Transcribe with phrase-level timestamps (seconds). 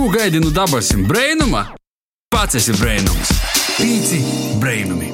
[0.00, 1.74] Ko gaidi no dabasim brainuma?
[2.32, 3.34] Pats esi brainums.
[3.76, 4.20] Pīci
[4.56, 5.10] brainumi.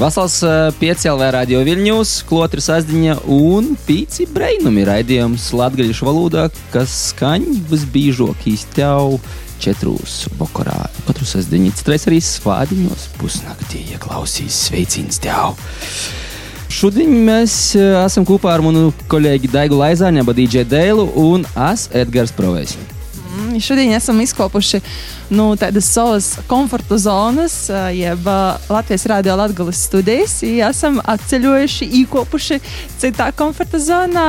[0.00, 0.38] Vasals
[0.80, 9.18] piecēlē radio viļņos, klotras azdiņa un pīci brainumi raidījums latgaļušu valodā, kas skaņ visbīžok īstev
[9.60, 10.78] četrus bokorā.
[11.10, 15.60] Katru sasdiņu, citreiz arī svādiņos pusnaktī, ja klausīs sveicins tev.
[16.68, 22.76] Šodien mēs esam kopā ar manu kolēģi Daigu Laizāņu, DJ Dēlu un es Edgars Provejs.
[23.60, 24.80] Šodien esam izkopuši
[25.30, 27.56] nu, tādas savas komforta zonas,
[27.92, 28.26] jeb
[28.68, 30.38] Latvijas Rādio Latvijas studijas.
[30.42, 32.60] Esam atceļojuši, īkopuši
[33.00, 34.28] citā komforta zonā.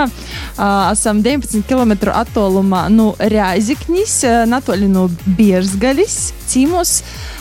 [0.92, 5.08] Esam 19 km attālumā no Rēziknis, natoļi no
[5.38, 6.20] Bierzgaļas,
[6.50, 7.00] Cīmos,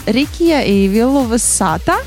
[0.09, 1.99] Rikija un Vilovas sātā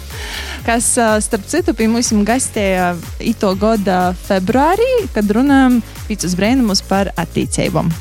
[0.66, 0.94] kas,
[1.26, 2.94] starp citu, pie mums gastēja
[3.24, 7.92] ito gada februārī, kad runājam pīcis brēnumus par attīcībām.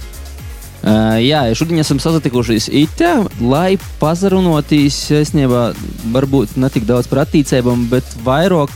[0.81, 5.75] Uh, jā, šodien esam sasatikušies itā, lai pazarunotīs, esniebā,
[6.15, 8.73] varbūt ne tik daudz par attīcībām, bet vairāk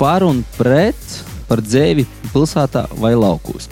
[0.00, 3.68] par un pret par dzēvi pilsētā vai laukos.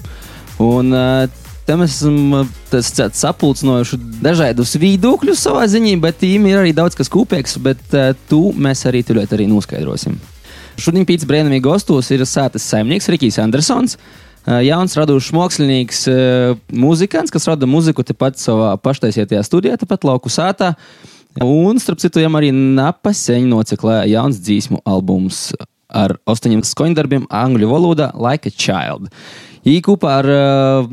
[0.60, 1.24] Un uh,
[1.64, 2.44] te mēs esam
[3.22, 8.50] sapulcinājuši dažādus viedokļus savā ziņā, bet tiem ir arī daudz kas kopīgs, bet uh, tu
[8.52, 10.20] mēs arī tuļot arī noskaidrosim.
[10.80, 13.96] Šodien pēc brīnumīgi gastos ir sētas saimnieks Rikijs Andersons.
[14.42, 16.00] Jauns radošs mākslinieks,
[16.74, 20.72] mūzikants, kas rada muziku tepat savā paštaisietajā studijā, tepat lauku sētā.
[21.40, 25.52] Un, starp citu, viņam arī napaseņ nociklēja jauns dzīsmu albums
[25.92, 29.08] ar astoņiem skoņdarbiem angļu valodā Like a Child.
[29.62, 30.88] Viņi kopā ar uh,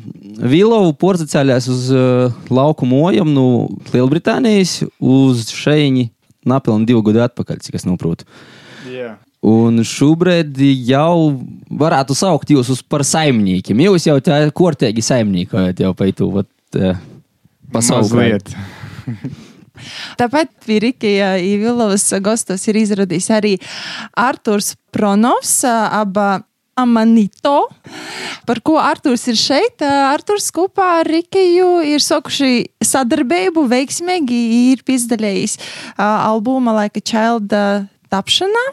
[0.45, 3.47] Vilovu porcelānās uz uh, lauku mojam no
[3.89, 6.05] Lielbritānijas uz šejiņi
[6.49, 8.27] napilnu divu gadu atpakaļ, cik es noprotu.
[8.85, 9.17] Yeah.
[9.39, 11.39] Un šobrīd jau
[11.79, 13.85] varētu saukt jūs par saimniekiem.
[13.87, 16.27] Jūs jau tā kortīgi saimniekojat jau pa itu
[17.71, 18.35] pasauli.
[20.19, 23.53] Tāpat pie Rikija Vilovas gastos ir izrādījis arī
[24.19, 26.41] Arturs Pronovs, aba
[26.79, 27.69] Amanito.
[28.47, 29.79] Par ko Arthurs ir šeit?
[29.83, 34.41] Arthurs kopā ar Rikiju ir sokuši sadarbību veiksmīgi,
[34.73, 35.55] ir piesaistījis
[35.95, 37.55] albuma Like a Child
[38.11, 38.65] tapšanā.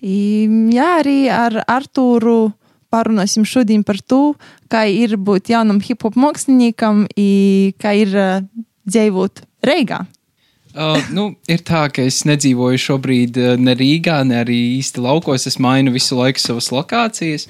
[0.00, 2.52] Jā, arī ar Artūru
[2.90, 4.34] parunāsim šodien par to,
[4.70, 7.06] kā ir būt jaunam hip hop māksliniekam,
[7.80, 8.16] kā ir
[8.90, 10.04] dzīvot Reigā.
[10.70, 15.48] Uh, nu, ir tā, ka es nedzīvoju šobrīd ne Rīgā, ne arī īsti laukos.
[15.50, 17.48] Es mainu visu laiku savas lokācijas.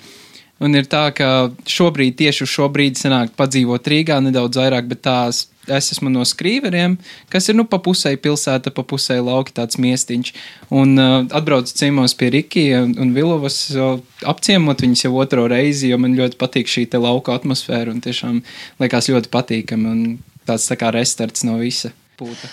[0.60, 5.00] Un ir tā, ka šobrīd, tieši uz šo brīdi, sanāk padzīvot Rīgā nedaudz vairāk, bet
[5.06, 6.96] tās es esmu no skrīveriem,
[7.32, 10.32] kas ir nu pa pusē pilsēta, pa pusē lauki tāds miestiņš.
[10.76, 15.90] Un uh, atbraucu ciemos pie Rikija un, un Vilovas uh, apciemot viņus jau otro reizi,
[15.92, 18.42] jo man ļoti patīk šī te lauka atmosfēra un tiešām
[18.82, 20.02] liekas ļoti patīkami un
[20.48, 22.50] tāds tā kā restarts no visa pūta.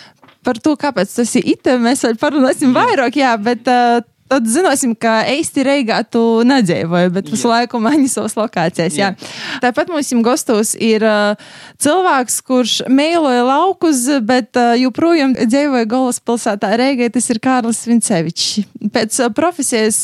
[0.47, 4.91] Par to, kāpēc tas ir it, mēs vēl parunāsim vairāk, jā, bet uh, Tad zināsim,
[4.99, 8.97] ka īsti Reigā tu nedzīvoji, bet visu laiku maini savas lokācijas.
[8.99, 9.13] Jā.
[9.15, 9.29] Jā.
[9.63, 11.03] Tāpat mums gastos ir
[11.79, 17.07] cilvēks, kurš mīloja laukus, bet joprojām dzīvoja galvaspilsētā Reigai.
[17.13, 18.65] Tas ir Kārlis Vincevičs.
[18.91, 20.01] Pēc profesijas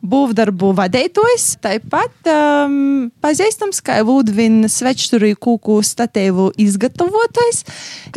[0.00, 7.62] būvdarbu vadītājs, tāpat um, pazīstams kā Vudvina svečturī kūku statīvu izgatavotājs,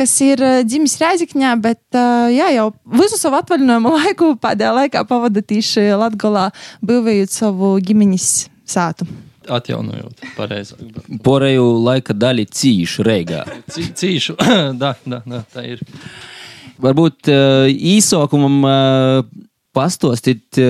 [0.00, 2.00] kas ir dzimis Reizikņā, bet
[2.32, 6.48] jā, jau visu savu atvaļinājumu laiku pēdējā laikā pavadīja tieši Latvijā
[6.86, 8.28] būvējot savu ģimenes
[8.68, 9.06] sātu.
[9.50, 10.82] Atjaunojot, pareizāk.
[11.24, 13.42] Porēju laika daļu cīšu reigā.
[13.74, 14.36] Cīšu,
[14.82, 15.82] da, da, da, tā ir.
[16.82, 19.24] Varbūt uh, īsākumam uh,
[19.74, 20.60] pastostīt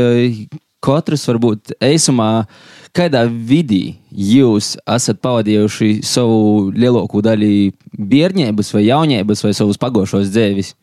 [0.82, 2.44] katrs varbūt eisumā,
[2.96, 7.72] kādā vidī jūs esat pavadījuši savu lielāko daļu
[8.12, 10.74] bērnības vai jaunības vai savus pagošos dzēvis?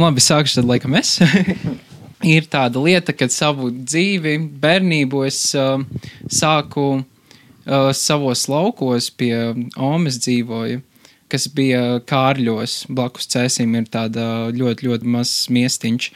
[0.00, 1.16] Labi, sākšu tad laikam es.
[2.26, 5.78] ir tāda lieta, ka savu dzīvi, bērnību es uh,
[6.32, 9.34] sāku uh, savos laukos pie
[9.76, 10.82] Omas dzīvoju,
[11.32, 16.10] kas bija Kārļos, blakus cēsim ir tāda ļoti, ļoti mazs miestiņš.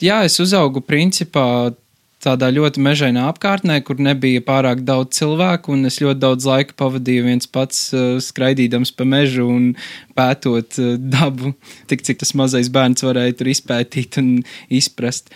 [0.00, 1.72] Jā, es uzaugu principā
[2.20, 7.26] tādā ļoti mežainā apkārtnē, kur nebija pārāk daudz cilvēku, un es ļoti daudz laika pavadīju
[7.26, 9.70] viens pats uh, skraidīdams pa mežu un
[10.18, 11.54] pētot uh, dabu,
[11.90, 14.34] tik cik tas mazais bērns varēja tur izpētīt un
[14.68, 15.32] izprast.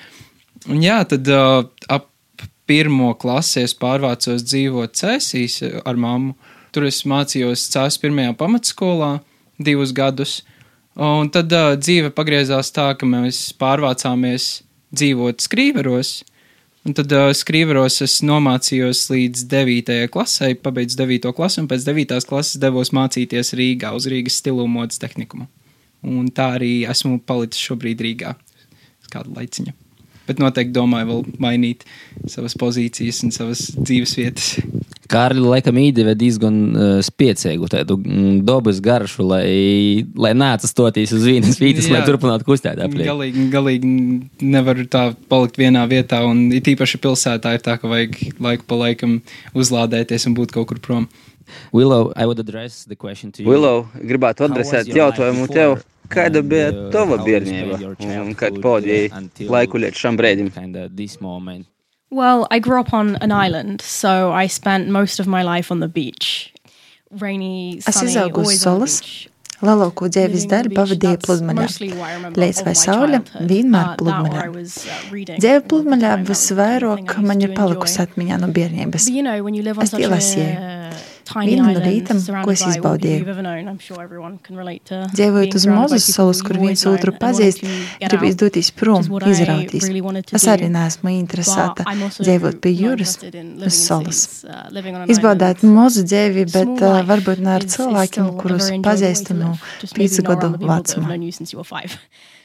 [0.68, 2.10] Un jā, tad uh, ap
[2.68, 6.34] pirmo klasi es pārvācos dzīvot Cēsīs ar mammu.
[6.72, 9.18] Tur es mācījos Cēsīs pirmajā pamatskolā
[9.60, 10.42] divus gadus.
[11.00, 14.62] Un tad uh, dzīve pagriezās tā, ka mēs pārvācāmies
[14.94, 16.20] dzīvot skrīveros
[16.84, 19.94] Un tad uh, skrīveros es nomācījos līdz 9.
[20.12, 21.30] klasē, pabeidzu 9.
[21.36, 22.18] klasi, un pēc 9.
[22.28, 25.48] klases devos mācīties Rīgā uz Rīgas stilu modes tehnikumu.
[26.04, 28.34] Un tā arī esmu palicis šobrīd Rīgā.
[29.14, 29.72] Kādu laiciņu.
[30.24, 31.84] Bet noteikti domāju vēl mainīt
[32.32, 34.54] savas pozīcijas un savas dzīves vietas.
[35.10, 41.26] Kārli laikam īdeva diezgan uh, spiecīgu tādu mm, dabas garšu, lai, lai nāca stoties uz
[41.28, 42.06] vienas vietas, lai Jā.
[42.08, 43.10] turpinātu kustēt apliek.
[43.10, 43.92] Galīgi, galīgi
[44.40, 48.80] nevar tā palikt vienā vietā, un it īpaši pilsētā ir tā, ka vajag laiku pa
[48.80, 49.18] laikam
[49.52, 51.08] uzlādēties un būt kaut kur prom.
[51.72, 53.48] Willow, I would address the question to you.
[53.48, 55.82] Willow, gribētu adresēt jautājumu tev.
[56.12, 57.78] Kāda bija uh, tava bērnība
[58.20, 60.50] un kad pavadīji uh, until laiku līdz šam brīdim?
[60.52, 61.66] Kinda this moment.
[62.10, 65.80] Well, I grew up on an island, so I spent most of my life on
[65.80, 66.52] the beach.
[67.10, 69.00] Rainy, Es sunny, izaugu uz always on the salas.
[69.00, 69.28] beach.
[69.64, 71.54] Lielāko dzīves beach, pavadīju pludmalē.
[71.62, 74.34] mostly what I remember Liec of vai saule, vienmēr that pludmalē.
[74.34, 74.76] or I was,
[75.10, 79.08] reading Dzīve pludmalē visvairāk man ir palikusi atmiņā no bērnības.
[79.08, 80.08] But you know, when you live on Es such a
[81.24, 83.24] Vienu no rītam, ko es izbaudīju.
[85.14, 87.62] Dzīvojot uz mazas salas, kur viens otru pazīst,
[88.28, 89.84] izdoties which prom, izrauties.
[90.34, 91.86] Es arī neesmu interesēta
[92.18, 94.44] dzīvot pie jūras, uz salas.
[94.44, 94.50] uh,
[95.08, 95.42] island.
[95.74, 99.62] mazu dzīvi, bet uh, varbūt ne ar cilvēkiem, kurus pazīstu no live.
[99.80, 101.08] Just maybe pīcu not around gadu vecuma.
[101.08, 101.22] known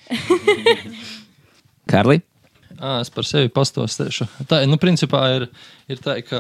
[2.80, 4.30] À, es par sevi pastostēšu.
[4.48, 5.46] Tā nu, principā ir,
[5.92, 6.40] ir tā, ka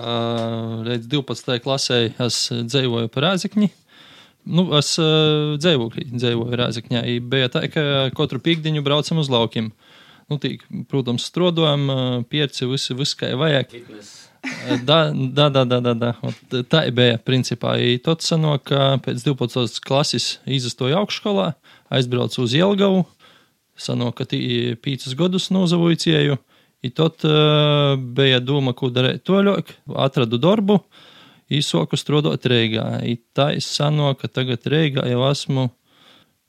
[0.88, 1.60] līdz 12.
[1.66, 3.68] klasē es dzīvoju par āzikņi.
[4.50, 7.04] Nu, es uh, dzīvoju, Rāzakņā.
[7.30, 7.84] Bija tā, ka
[8.16, 9.74] katru piekdienu braucam uz laukiem.
[10.30, 13.76] Nu, tīk, protams, strādājam, pierci, visu, visu kā vajag.
[14.88, 16.14] Da, da, da, da, da, da.
[16.24, 17.74] Ot, Tā bija principā.
[18.06, 19.82] Tad sanāk, ka pēc 12.
[19.84, 21.52] klases izstoju augšskolā,
[21.92, 23.04] aizbraucu uz Jelgavu,
[23.81, 24.40] sanāk, ka tī
[24.81, 26.38] pīcis gadus nozavoju.
[26.80, 30.78] I tad uh, bija doma, ko darīt toļāk, atradu darbu,
[31.52, 33.02] īsoku strādāt Reigā.
[33.04, 35.68] I tā es sanāk, ka tagad Reigā jau esmu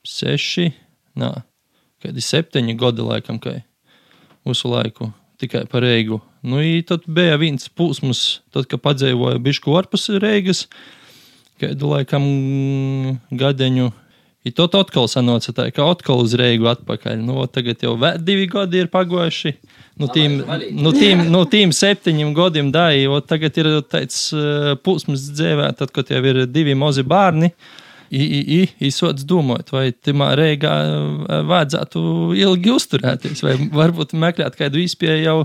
[0.07, 0.69] seši,
[1.19, 1.33] nā,
[2.01, 3.57] kādi septiņi gadi laikam, kā
[4.47, 5.11] visu laiku
[5.41, 6.21] tikai par Reigu.
[6.41, 10.67] Nu, i tad bija viens pūsmas, tad, kad padzīvoju bišku ārpus Reigas,
[11.61, 12.25] kādu laikam
[13.37, 13.91] gadeņu.
[14.41, 17.19] I tad atkal sanāca tā, ka atkal uz Reigu atpakaļ.
[17.21, 19.53] Nu, tagad jau divi gadi ir pagojuši.
[20.01, 20.39] Nu, tīm,
[20.81, 25.93] nu, tīm, nu, tīm septiņiem gadiem dāji, ot tagad ir tāds uh, pūsmas dzīvē, tad,
[25.93, 27.51] kad jau ir divi mazi bērni.
[28.11, 32.01] Īsots domājot, vai timā reigā ā, vajadzētu
[32.41, 35.37] ilgi uzturēties, vai varbūt meklēt kādu izpēju jau,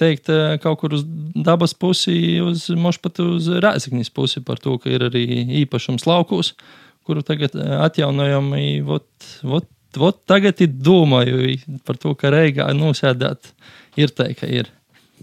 [0.00, 1.04] teikt, ā, kaut kur uz
[1.36, 5.28] dabas pusi, uz mošpat uz rēziknis pusi par to, ka ir arī
[5.60, 6.56] īpašums laukos,
[7.06, 9.08] kuru tagad ā, atjaunojam, i vot,
[9.46, 11.56] vot, vot tagad ir domāju
[11.86, 13.52] par to, ka reigā nosēdāt
[14.00, 14.72] ir tā, ka ir.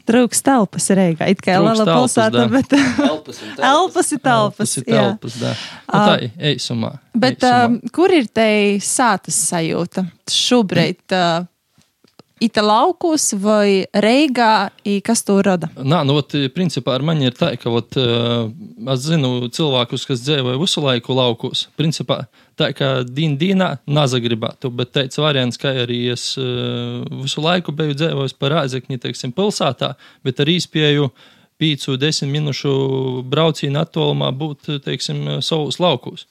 [0.03, 1.29] Trūks telpas Reigā.
[1.31, 4.73] It kā telpas, pilsēta, bet Elpas un elpas ir telpas.
[4.73, 4.95] Tas ir jā.
[4.97, 5.51] telpas, da.
[5.85, 6.89] Nu, tā ir, eisumā.
[7.13, 7.69] Bet eisumā.
[7.69, 8.47] um, kur ir te
[8.83, 10.03] sātas sajūta
[10.33, 11.05] šobrīd?
[11.13, 11.45] Uh,
[12.41, 14.71] Ita laukos vai Reigā,
[15.05, 15.69] kas to rada?
[15.77, 18.47] Nā, nu, ot, principā ar mani ir tā, ka ot, uh,
[18.93, 21.67] es zinu cilvēkus, kas dzīvoja visu laiku laukos.
[21.79, 22.23] Principā
[22.59, 27.99] tā, ka dīna dīnā nazagribētu, bet tāds variants, ka arī es uh, visu laiku biju
[28.01, 29.93] dzīvojis par āzekņi, teiksim, pilsētā,
[30.25, 31.11] bet ar īspēju
[31.61, 32.73] pīcu, desmit minūšu
[33.29, 36.25] braucienu attālumā būt, teiksim, savus laukos.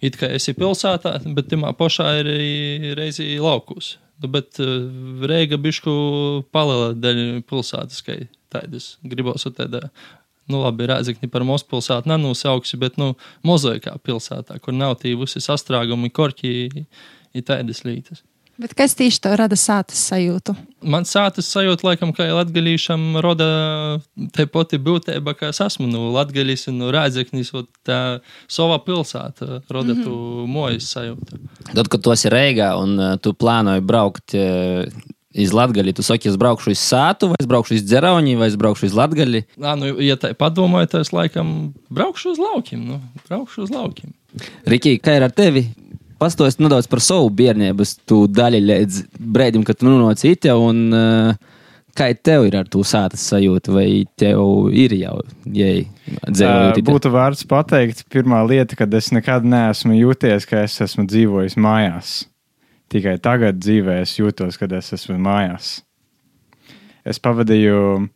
[0.00, 3.94] It kā esi pilsētā, bet timā pašā ir arī reizi laukos.
[4.24, 4.68] Bet uh,
[5.28, 5.92] Reiga bišku
[6.54, 8.20] paliela daļa pilsētas, kā
[8.52, 9.90] tādas gribos tādā.
[10.46, 15.42] Nu, labi, Rēzakni par mūsu pilsētu nenosauksi, bet, nu, mozaikā pilsētā, kur nav tī visi
[15.42, 16.52] sastrāgumi, korķi,
[17.34, 18.22] ir tādas lietas.
[18.56, 20.54] Bet kas tieši to rada sātas sajūtu?
[20.86, 23.48] Man sātas sajūta, laikam, ka latgalīšam roda
[24.36, 27.98] te pati būtība, ka es esmu no Latgalīs un no Rēzaknis, un tā
[28.48, 30.04] sava pilsēta roda mm -hmm.
[30.04, 31.42] tu mojas sajūtu.
[31.74, 34.88] Tad, kad tu esi Reigā un uh, tu plānoji braukt uh,
[35.36, 38.56] iz Latviju, tu saki, es braukšu uz Sātu, vai es braukšu uz Dzerauni, vai es
[38.56, 39.42] braukšu uz Latviju.
[39.60, 42.86] Nā, nu, ja tā padomāju, tad es laikam braukšu uz laukiem.
[42.88, 44.14] Nu, braukšu uz laukiem.
[44.64, 45.66] Riki, kā ir ar tevi?
[46.20, 51.56] Pastāstiet nedaudz par savu bērnību, tu daļai līdz brīdim, kad tu nonāci itē, un uh,
[51.96, 53.88] kā tev ir ar to sātas sajūtu, vai
[54.20, 56.86] tev ir jau dzīvojot itē?
[56.88, 62.16] Būtu vērts pateikt, pirmā lieta, kad es nekad neesmu jūties, ka es esmu dzīvojis mājās.
[62.92, 65.80] Tikai tagad dzīvē es jūtos, kad es esmu mājās.
[67.06, 68.06] Es pavadīju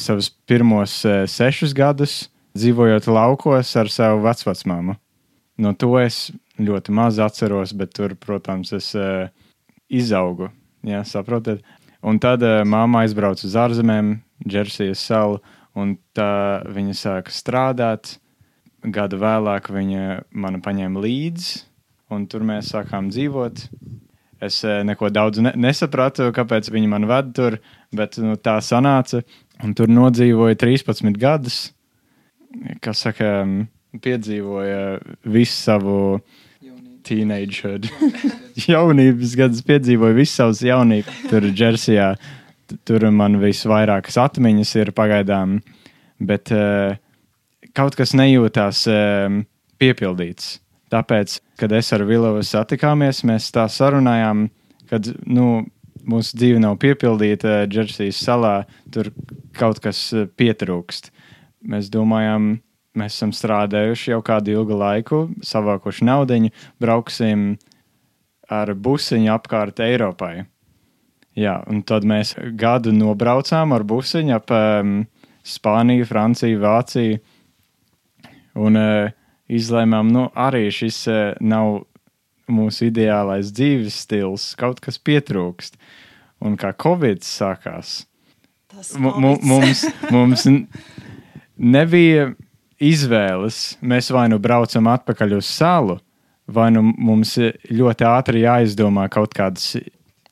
[0.00, 2.24] savus pirmos eh, sešus gadus
[2.58, 4.96] dzīvojot laukos ar savu vecmāmu.
[5.58, 6.32] No to es
[6.66, 9.28] ļoti maz atceros, bet tur, protams, es uh,
[9.88, 10.50] izaugu.
[10.84, 11.62] Jā, saprotat?
[12.04, 15.40] Un tad uh, māma aizbrauca uz ārzemēm, Džersijas salu,
[15.78, 18.18] un tā viņa sāka strādāt.
[18.84, 21.62] Gadu vēlāk viņa mani paņēma līdzi,
[22.12, 23.62] un tur mēs sākām dzīvot.
[24.44, 27.56] Es eh, neko daudz ne nesapratu, kāpēc viņi man veda tur,
[27.94, 29.22] bet nu, tā sanāca.
[29.64, 31.58] Un tur nodzīvoja 13 gadus.
[32.84, 33.30] Kas saka,
[34.02, 34.98] piedzīvoja
[35.30, 35.96] visu savu
[37.04, 37.88] teenagehood.
[38.70, 41.14] Jaunības gadus piedzīvoja visu savus jaunību.
[41.30, 42.10] Tur Džersijā,
[42.88, 45.58] tur man visvairākas atmiņas ir pagaidām,
[46.24, 46.96] bet uh,
[47.76, 49.42] kaut kas nejūtās um,
[49.82, 50.58] piepildīts.
[50.94, 54.46] Tāpēc, kad es ar Vilovu satikāmies, mēs tā sarunājām,
[54.90, 55.64] kad nu,
[56.06, 58.54] mūsu dzīve nav piepildīta Džersijas salā,
[58.94, 59.10] tur
[59.56, 61.10] kaut kas eh, pietrūkst.
[61.70, 62.58] Mēs domājām,
[62.98, 66.38] mēs esam strādājuši jau kādu ilgu laiku, savākuši naudu,
[66.82, 67.54] brauksim
[68.52, 70.44] ar busiņu apkārt Eiropai.
[71.34, 75.00] Jā, un tad mēs gadu nobraucām ar busiņu ap um,
[75.44, 77.18] Spāniju, Franciju, Vāciju.
[78.54, 79.10] Un uh,
[79.50, 81.80] izlēmām, nu, arī šis uh, nav
[82.46, 85.74] mūsu ideālais dzīves stils, kaut kas pietrūkst.
[86.44, 88.04] Un kā Covid sākās,
[89.00, 89.82] mu- mu- mums,
[90.12, 90.66] mums n-
[91.76, 92.30] nebija
[92.90, 93.76] izvēles.
[93.84, 95.98] Mēs vai nu braucam atpakaļ uz salu,
[96.46, 97.36] vai nu mums
[97.70, 99.82] ļoti ātri jāizdomā kaut kāda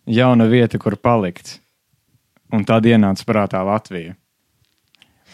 [0.06, 1.58] jauna vieta, kur palikt.
[2.52, 4.16] Un tad ienāca prātā Latvija.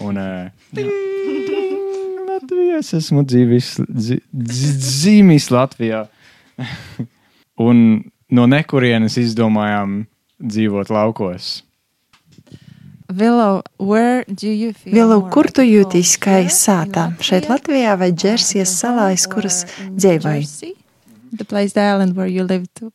[0.05, 0.77] Un, uh,
[2.31, 6.05] Latvijā es esmu dzīvis, dzi, dzi, dzīvis Latvijā.
[7.69, 7.81] Un
[8.31, 10.05] no nekurienes izdomājām
[10.39, 11.65] dzīvot laukos.
[13.09, 17.07] Willow, where do you feel Vilau, more kur tu jūties kā sātā?
[17.25, 17.47] Šeit?
[17.49, 20.45] Latvijā vai Džersijas salā, iz kuras dzīvoji?
[20.45, 20.75] Jersey?
[21.33, 22.93] The place, the island where you live too.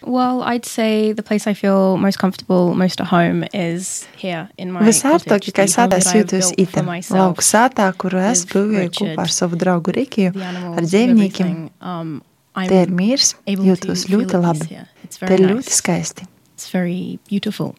[0.00, 4.72] Well, I'd say the place I feel most comfortable, most at home is here in
[4.72, 6.52] my Visārtāk, kā the sātā es jūtos
[6.84, 7.20] myself.
[7.20, 11.54] Lauku sātā, kuru es būvēju kopā ar savu draugu Rikiju, ar dzīvniekiem.
[11.84, 12.22] Um,
[12.54, 14.84] Te ir mīrs, jūtos ļoti at labi.
[15.20, 16.28] Te ir ļoti skaisti.
[16.54, 17.74] It's very beautiful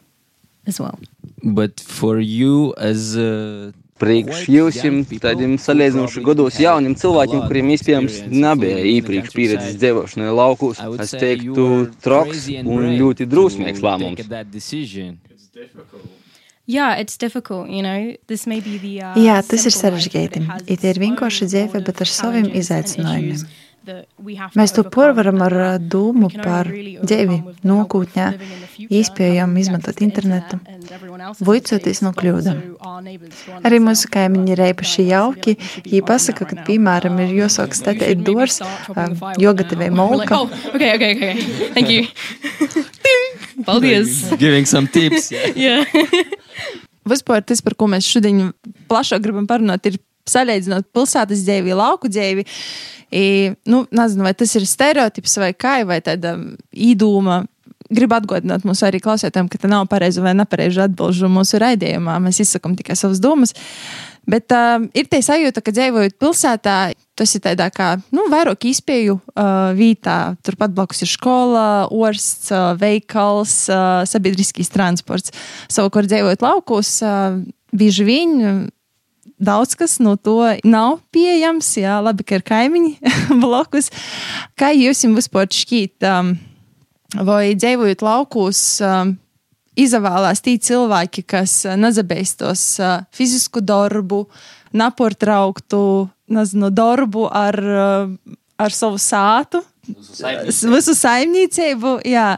[0.67, 1.00] as well.
[1.43, 8.81] But for you as uh, Priekš jums, tādiem salīdzinoši gados jauniem cilvēkiem, kuriem iespējams nebija
[8.91, 11.67] īpašas pieredzes dzīvošanai laukos, es teiktu,
[12.03, 14.27] troks un ļoti drusmīgs lēmums.
[16.67, 18.17] Yeah, it's difficult, you know.
[18.27, 20.41] This may be the uh, Jā, tas ir sarežģīti.
[20.65, 23.43] it ir its vienkārši dzīve, bet ar saviem izaicinājumiem.
[24.56, 27.38] Mēs to porvaram ar and uh, domu par dzīvi
[27.68, 28.32] nākotnē,
[28.89, 30.60] iespējām izmantot internetu,
[31.46, 32.63] vuicoties no kļūdām.
[33.65, 35.56] Arī mūsu kaimiņi ir īpaši jauki.
[35.86, 38.62] Viņi pasaka, ka, piemēram, ir Um, jāsāk you statēt dors,
[39.42, 40.38] jogatavē molka.
[40.42, 41.34] oh, okay, okay, okay.
[41.75, 42.08] Thank you.
[43.68, 44.32] Paldies.
[44.39, 45.32] giving some tips.
[45.56, 45.86] yeah.
[47.06, 48.50] Vispār tas, par ko mēs šodien
[48.89, 52.46] plašāk gribam parunāt, ir salīdzinot pilsētas dzīvi, lauku dzīvi.
[53.15, 53.25] I,
[53.70, 56.36] nu, nezinu, vai tas ir stereotips vai kā, vai tāda
[56.72, 57.44] īdūma.
[57.86, 62.17] Gribu atgādināt mums arī klausētājiem, ka tā nav pareiza vai nepareiza atbildžu mūsu raidījumā.
[62.24, 63.53] Mēs izsakām tikai savas domas.
[64.25, 66.77] Bet uh, ir tā sajūta, ka dzīvojot pilsētā,
[67.15, 70.34] tas ir tādā kā nu, vairāk izpēju uh, vietā.
[70.41, 75.36] Turpat blakus ir skola, orsts, uh, veikals, uh, sabiedriskais transports.
[75.70, 77.38] Savukārt, dzīvojot laukos, uh,
[77.70, 78.34] bieži vien
[79.42, 81.68] daudz kas no to nav pieejams.
[81.80, 82.96] Jā, labi, ka ir kaimiņi
[83.44, 83.92] blakus.
[84.60, 86.34] Kā jums vispār šķiet, um,
[87.27, 88.65] vai dzīvojot laukos?
[88.84, 89.18] Um,
[89.75, 94.22] Izvēlās tie cilvēki, kas uh, nezabeistos uh, fizisku darbu,
[94.72, 95.82] nepārtrauktu
[96.32, 101.98] nezinu, darbu ar, uh, ar savu sātu, visu saimniecību.
[102.08, 102.38] Jā.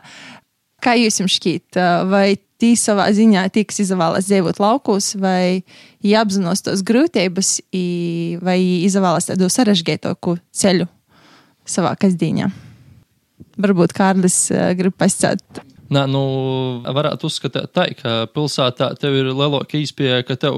[0.82, 2.26] Kā jūs jums šķiet, uh, vai
[2.62, 5.64] tī savā ziņā tiks izvēlēts dzīvot laukos, vai
[6.06, 10.88] jāapzinos tos grūtības, i- vai izvēlēts tādu sarežģītāku ceļu
[11.68, 12.52] savā kasdienā?
[13.58, 15.42] Varbūt Kārlis uh, grib pasakāt.
[15.88, 16.22] Nē, nu,
[16.84, 20.58] varētu uzskatīt tā, ka pilsētā tev ir lielāka iespēja, ka tev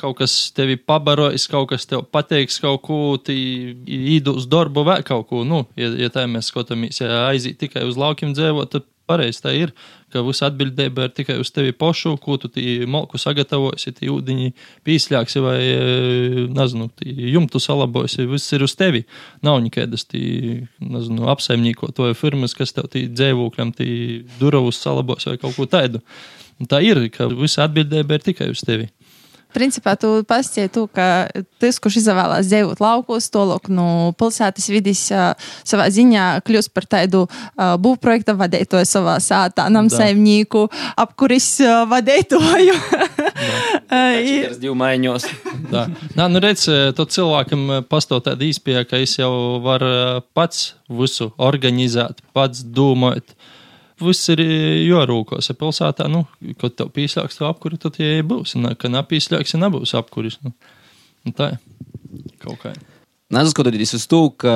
[0.00, 2.98] kaut kas tevi pabarojas, kaut kas tev pateiks, kaut ko
[3.30, 5.44] īdu uz darbu vai kaut ko.
[5.46, 9.52] Nu, ja, ja tā mēs skatāmies, ja aiziet tikai uz laukiem dzīvot, tad pareizi tā
[9.56, 9.72] ir,
[10.12, 12.50] ka visa atbildība ir tikai uz tevi pašu, ko tu
[12.90, 14.52] malku sagatavosi, tī ūdeņi
[14.86, 16.90] pīsļāksi vai, e, nezinu,
[17.34, 19.04] jumtu salabosi, viss ir uz tevi.
[19.44, 23.90] Nav nekādas nezinu, apsaimniekotoja firmas, kas tev tī dzīvokļam, tī
[24.40, 26.02] durovus salabos vai kaut ko tādu.
[26.62, 28.86] Un Tā ir, ka visa atbildība ir tikai uz tevi.
[29.54, 31.26] Principā tu pastāstīji, to, ka
[31.62, 33.86] tas, kurš izvēlās dzīvot laukos, to loku no
[34.18, 35.32] pilsētas vidas uh,
[35.66, 40.66] savā ziņā kļūst par tādu uh, būvprojekta vadītāju savā sātā, namsaimnieku,
[41.00, 42.76] apkuris uh, vadītāju.
[44.20, 44.48] ir.
[44.50, 45.28] Tas divu maiņos.
[45.72, 49.32] Nā, nu redz, to cilvēkam pastāv tāda īspēja, ka es jau
[49.64, 53.36] varu pats visu organizēt, pats domāt.
[54.02, 55.50] Viss ir jārūkos.
[55.50, 56.24] Ja pilsētā, nu,
[56.58, 58.56] kad tev pīslēgs to apkuri, tad tie būs.
[58.58, 60.40] Un, kad nepīslēgs, ja nebūs apkuris.
[60.42, 60.50] Nu,
[61.26, 62.74] nu tā ir kaut kā.
[63.34, 64.54] Neskatoties uz to, ka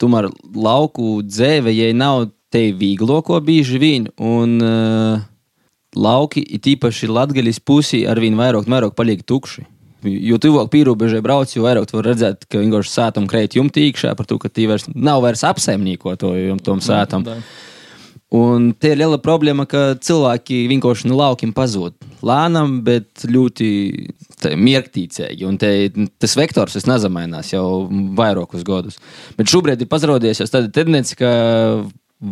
[0.00, 5.22] tomēr lauku dzīve, ja nav te vieglo, ko bieži vien, un uh,
[5.96, 9.64] lauki, it īpaši latgaļas pusī, arvien vairāk, vairāk paliek tukši.
[10.02, 14.26] Jo tuvāk pierobežai brauc, jo vairāk var redzēt, ka vienkārši sētam krēt jumtī iekšā par
[14.26, 16.32] to, ka tī vairs nav vairs apsaimnieko to
[16.66, 17.28] tom sētam.
[18.32, 21.98] Un te ir liela problēma, ka cilvēki vienkārši no laukiem pazūd.
[22.24, 23.66] Lēnām, bet ļoti
[24.40, 25.44] te mierktīcīgi.
[25.44, 25.72] Un te,
[26.22, 27.66] tas vektors es nezamainās jau
[28.16, 28.96] vairākus gadus.
[29.36, 31.28] Bet šobrīd ir pazarodies tāda tendence, ka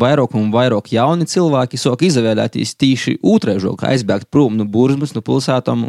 [0.01, 5.21] vairāk un vairāk jauni cilvēki sāk izvēlēties tieši otrēžo, kā aizbēgt prom no burzmas, no
[5.27, 5.89] pilsētām,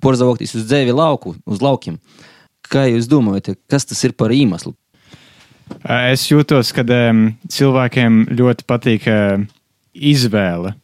[0.00, 1.98] porzavokties uz dzēvi lauku, uz laukiem.
[2.70, 4.72] Kā jūs domājat, kas tas ir par iemeslu?
[5.90, 9.42] Es jūtos, ka um, cilvēkiem ļoti patīk uh,
[9.94, 10.74] izvēle.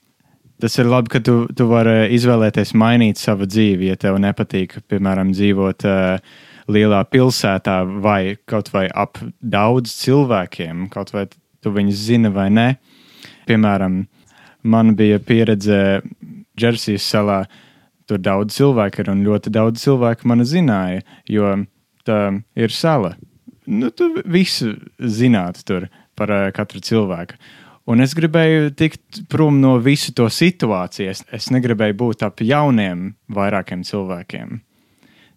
[0.62, 5.34] Tas ir labi, ka tu, tu vari izvēlēties mainīt savu dzīvi, ja tev nepatīk, piemēram,
[5.36, 6.38] dzīvot uh,
[6.72, 12.66] lielā pilsētā vai kaut vai ap daudz cilvēkiem, kaut vai tu viņus zini vai nē.
[13.46, 14.00] Piemēram,
[14.66, 16.00] man bija pieredze
[16.56, 17.44] Džersijas salā.
[18.06, 21.56] Tur daudz cilvēku ir un ļoti daudz cilvēku mani zināja, jo
[22.06, 22.20] tā
[22.54, 23.16] ir sala.
[23.66, 25.86] Nu, tu visu zinātu tur
[26.18, 27.38] par uh, katru cilvēku.
[27.86, 31.10] Un es gribēju tikt prom no visu to situāciju.
[31.12, 34.56] Es, es negribēju būt ap jauniem, vairākiem cilvēkiem.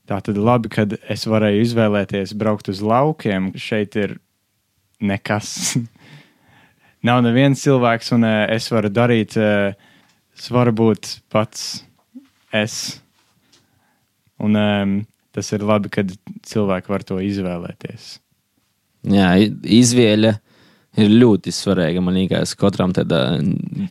[0.09, 3.51] Tā tad labi, kad es varēju izvēlēties braukt uz laukiem.
[3.53, 4.17] Šeit ir
[5.01, 5.75] nekas.
[7.05, 9.73] Nav neviens cilvēks, un uh, es varu darīt, uh,
[10.37, 11.83] es varu būt pats
[12.53, 12.99] es.
[14.39, 14.99] Un um,
[15.35, 16.11] tas ir labi, kad
[16.47, 18.17] cilvēki var to izvēlēties.
[19.09, 20.33] Jā, i- izvēle
[20.99, 22.01] ir ļoti svarīga.
[22.03, 23.21] Man liekas, katram tādā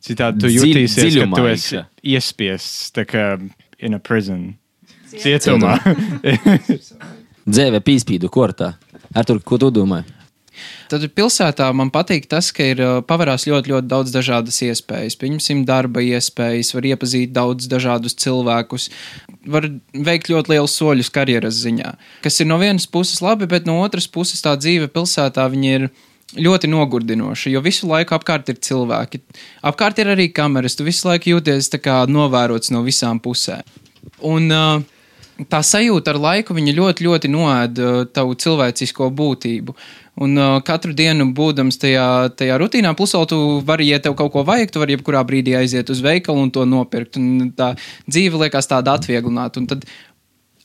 [0.04, 3.40] Citādi tu jutīsies, ka dziļumā tu esi iespiests kā
[3.78, 4.54] in a prison.
[5.08, 5.78] Cietumā.
[7.48, 8.74] Dzīve pīspīdu kortā.
[9.16, 10.02] Ar to, ko tu domā?
[10.92, 15.18] Tad pilsētā man patīk tas, ka ir pavērās ļoti, ļoti daudz dažādas iespējas.
[15.20, 18.90] Pieņemsim, darba iespējas, var iepazīt daudz dažādus cilvēkus,
[19.46, 21.94] var veikt ļoti lielus soļus karjeras ziņā.
[22.24, 25.88] Kas ir no vienas puses labi, bet no otras puses tā dzīve pilsētā ir
[26.36, 29.22] ļoti nogurdinoša, jo visu laiku apkārt ir cilvēki.
[29.68, 33.64] Apkārt ir arī kameras, tu visu laiku jūties kā novērots no visām pusēm.
[34.28, 34.50] Un
[35.46, 39.76] tā sajūta ar laiku ļoti, ļoti noēda tavu cilvēcisko būtību.
[40.18, 42.06] Un uh, katru dienu būdams tajā,
[42.38, 45.54] tajā rutīnā, plus vēl tu vari, ja tev kaut ko vajag, tu vari jebkurā brīdī
[45.58, 47.20] aiziet uz veikalu un to nopirkt.
[47.20, 47.72] Un tā
[48.10, 49.62] dzīve liekas tāda atvieglināta.
[49.62, 49.86] Un tad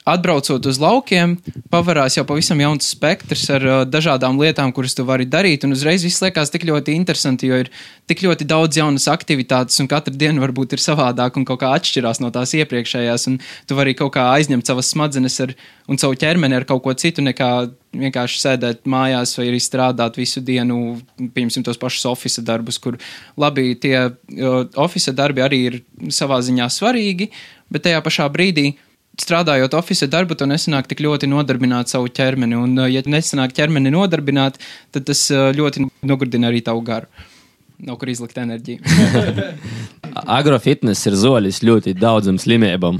[0.03, 1.37] Atbraucot uz laukiem,
[1.71, 5.63] pavarās jau pavisam jauns spektrs ar uh, dažādām lietām, kuras tu vari darīt.
[5.63, 7.69] Un uzreiz viss liekas tik ļoti interesanti, jo ir
[8.11, 12.19] tik ļoti daudz jaunas aktivitātes, un katra diena varbūt ir savādāka un kaut kā atšķirās
[12.19, 13.29] no tās iepriekšējās.
[13.69, 15.55] Tu vari kaut kā aizņemt savas smadzenes ar,
[15.87, 17.53] un savu ķermeni ar kaut ko citu, nekā
[17.95, 22.99] vienkārši sēdēt mājās vai arī strādāt visu dienu, piemēram, tos pašus oficiālus darbus, kur
[23.39, 27.31] labi tie uh, oficiālai darbi arī ir savā ziņā svarīgi,
[27.71, 28.73] bet tajā pašā brīdī
[29.21, 32.57] strādājot oficiālā darbu, tu nesanāk tik ļoti nodarbināt savu ķermeni.
[32.57, 34.59] Un, uh, ja nesanāk ķermeni nodarbināt,
[34.95, 37.09] tad tas uh, ļoti nogurdina arī tavu garu.
[37.83, 38.79] Nav kur izlikt enerģiju.
[40.39, 42.99] Agrofitness ir zolis ļoti daudzam slimībām.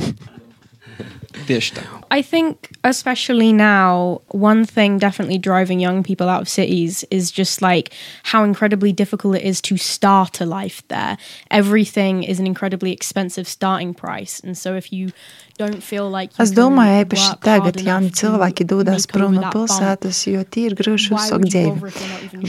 [1.48, 1.84] Tieši tā.
[2.12, 7.62] I think, especially now, one thing definitely driving young people out of cities is just
[7.62, 7.92] like
[8.24, 11.18] how incredibly difficult it is to start a life there.
[11.50, 14.40] Everything is an incredibly expensive starting price.
[14.42, 15.12] And so if you
[15.62, 21.46] Es domāju, īpaši tagad jauni cilvēki dodas prom no pilsētas, jo tie ir grūti uzsākt
[21.46, 21.92] dzīvi.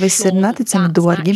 [0.00, 1.34] Viss ir neticami dārgi.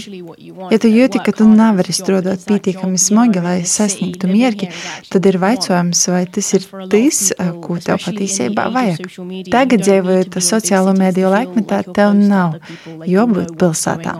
[0.72, 4.70] Ja tu jūti, ka tu nevari strādāt pietiekami smagi, lai sasniegtu mierki,
[5.12, 9.04] tad ir vaicojums, vai tas ir tas, people, ko tev patiesībā vajag.
[9.52, 12.56] Tagad dzīvojot sociālo mediju laikmetā, tev nav
[13.04, 14.16] jābūt pilsētā.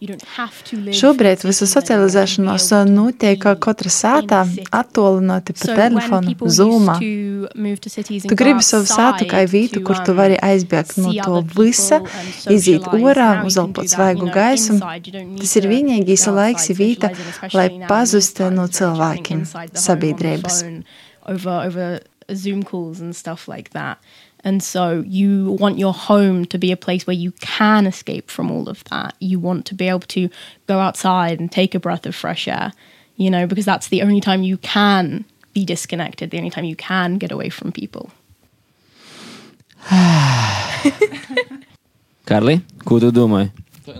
[0.00, 4.46] Going on, like, you don't have to live Šobrīd visa socializēšanās notiek be katra sētā,
[4.70, 6.98] attālināti pa telefonu, zūmā.
[8.28, 12.02] Tu gribi savu sētu kā to, kur tu um, vari aizbēgt no to visa,
[12.50, 14.78] iziet orā, uzelpot svaigu gaisu.
[14.78, 20.64] Tas ir vienīgais laiks, especially lai pazustu no cilvēkiem, sabiedrības.
[21.28, 22.00] Over, over
[22.34, 23.98] Zoom calls and stuff like that.
[24.44, 28.50] And so you want your home to be a place where you can escape from
[28.50, 29.14] all of that.
[29.18, 30.28] You want to be able to
[30.66, 32.72] go outside and take a breath of fresh air,
[33.16, 36.76] you know, because that's the only time you can be disconnected, the only time you
[36.76, 38.10] can get away from people.
[42.28, 43.48] Karli, ko tu domā?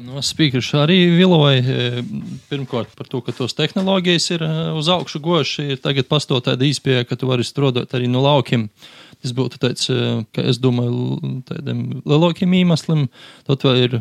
[0.05, 2.03] No spīkers arī viloja e,
[2.51, 5.63] pirmkārt par to, ka tos tehnoloģijas ir e, uz augšu goši.
[5.73, 8.69] Ir tagad pastāv tāda īspēja, ka tu vari strādāt arī no laukiem.
[9.23, 13.09] Tas būtu tāds, e, ka es domāju, tādiem lielākiem iemesliem.
[13.49, 13.97] Tad vēl ir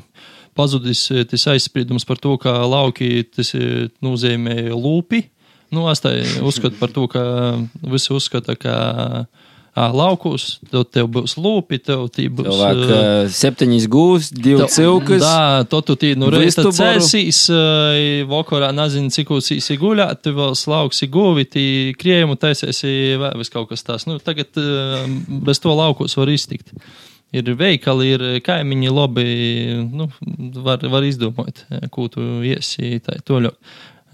[0.58, 3.54] pazudis tas aizspriedums par to, ka lauki tas
[4.06, 5.24] nozīmē lūpi.
[5.74, 6.14] Nu, es tā
[6.48, 7.24] uzskatu par to, ka
[7.84, 8.76] visi uzskata, ka
[9.94, 12.48] laukos, tad tev būs lūpi, tev būs.
[12.48, 15.24] Cilvēk uh, septiņas gūs, divi cilkas.
[15.24, 17.64] Jā, to tu tī, nu, reiz tad cēsīs, ā,
[18.30, 21.66] vakarā nezinu, cik jūs īsi guļāt, tu vēl slauksi guvi, tī
[22.00, 24.08] kriejumu taisiesi, vēl kaut kas tās.
[24.10, 25.04] Nu, tagad ā,
[25.48, 26.74] bez to laukos var iztikt.
[27.36, 29.28] Ir veikali, ir kaimiņi labi,
[29.92, 30.08] nu,
[30.64, 33.20] var, var izdomāt, ko tu iesi, tā.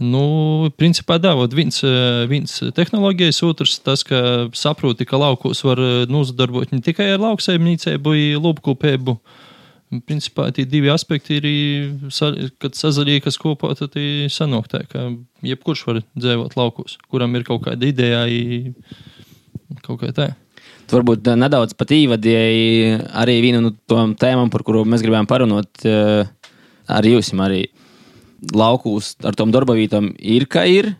[0.03, 6.05] Nu, principā, vot viens, eh, viens tehnoloģijas, otrs tas, ka saproti, ka laukos var eh,
[6.09, 9.17] nozadarbot ne tikai ar lauksaimniecību, lūpkopēbu.
[10.09, 11.45] Principā tie divi aspekti ir,
[12.57, 15.11] kad sazaļīkas kopā, tad ir sanāk tā, ka
[15.45, 18.23] jebkurš var dzīvot laukos, kuram ir kaut kāda ideja,
[19.85, 20.31] kaut kā tā.
[20.89, 25.85] Tu varbūt nedaudz pat īvadīji arī vienu no tām tēmām, par kuru mēs gribējām parunāt
[25.87, 26.25] eh,
[26.89, 27.31] ar jums.
[27.45, 27.63] Arī
[28.51, 30.93] laukūs ar tom darbavītām ir, kā ir.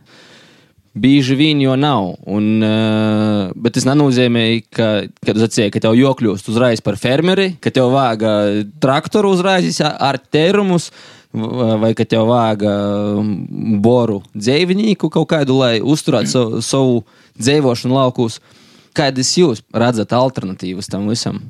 [0.94, 2.12] Bieži vien jau nav.
[2.30, 4.90] Un, uh, bet tas nenozīmē, ka,
[5.26, 8.36] kad atsakāt, ka tev jokļūst uzreiz par fermeri, ka tev vāga
[8.84, 10.92] traktoru uzreiz ar tērumus,
[11.34, 12.74] vai ka tev vāga
[13.82, 17.02] boru dzīvnieku kaut kādu, lai uzturētu savu, savu
[17.42, 18.38] dzīvošanu laukos.
[18.94, 21.42] Kādas jūs redzat alternatīvas tam visam?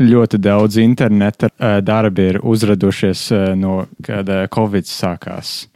[0.00, 5.66] Ļoti daudz interneta ā, darbi ir uzradušies ā, no kad Covid sākās.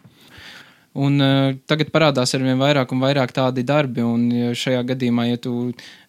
[0.97, 5.27] Un uh, tagad parādās ar vien vairāk un vairāk tādi darbi, un ja šajā gadījumā,
[5.29, 5.53] ja tu,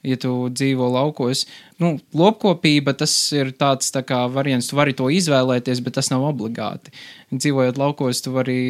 [0.08, 1.44] ja tu dzīvo laukos,
[1.84, 6.24] nu, lopkopība tas ir tāds tā kā variants, tu vari to izvēlēties, bet tas nav
[6.30, 6.96] obligāti.
[7.36, 8.62] Dzīvojot laukos, tu vari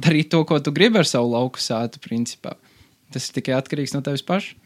[0.00, 2.56] darīt to, ko tu gribi ar savu lauku sātu, principā.
[3.12, 4.56] Tas ir tikai atkarīgs no tevis paša.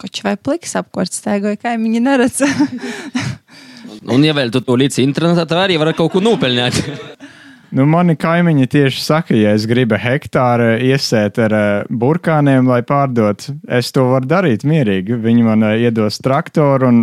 [0.00, 2.42] Koč vai pliks apkārt stēgoja, kaimiņi neredz.
[4.12, 6.82] Un, ja vēl tu to līdz internetam, tad arī var kaut ko nopelnīt.
[7.74, 13.48] Nu, mani kaimiņi tieši saka, ja es gribu hektāru iesēt ar ā, burkāniem, lai pārdot,
[13.66, 15.16] es to varu darīt mierīgi.
[15.24, 17.00] Viņi man ā, iedos traktoru un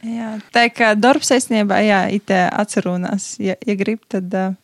[0.00, 3.34] jā, tā kā darbs aizsniebā, jā, itē atcerunās.
[3.42, 4.54] Ja, ja grib, tad uh,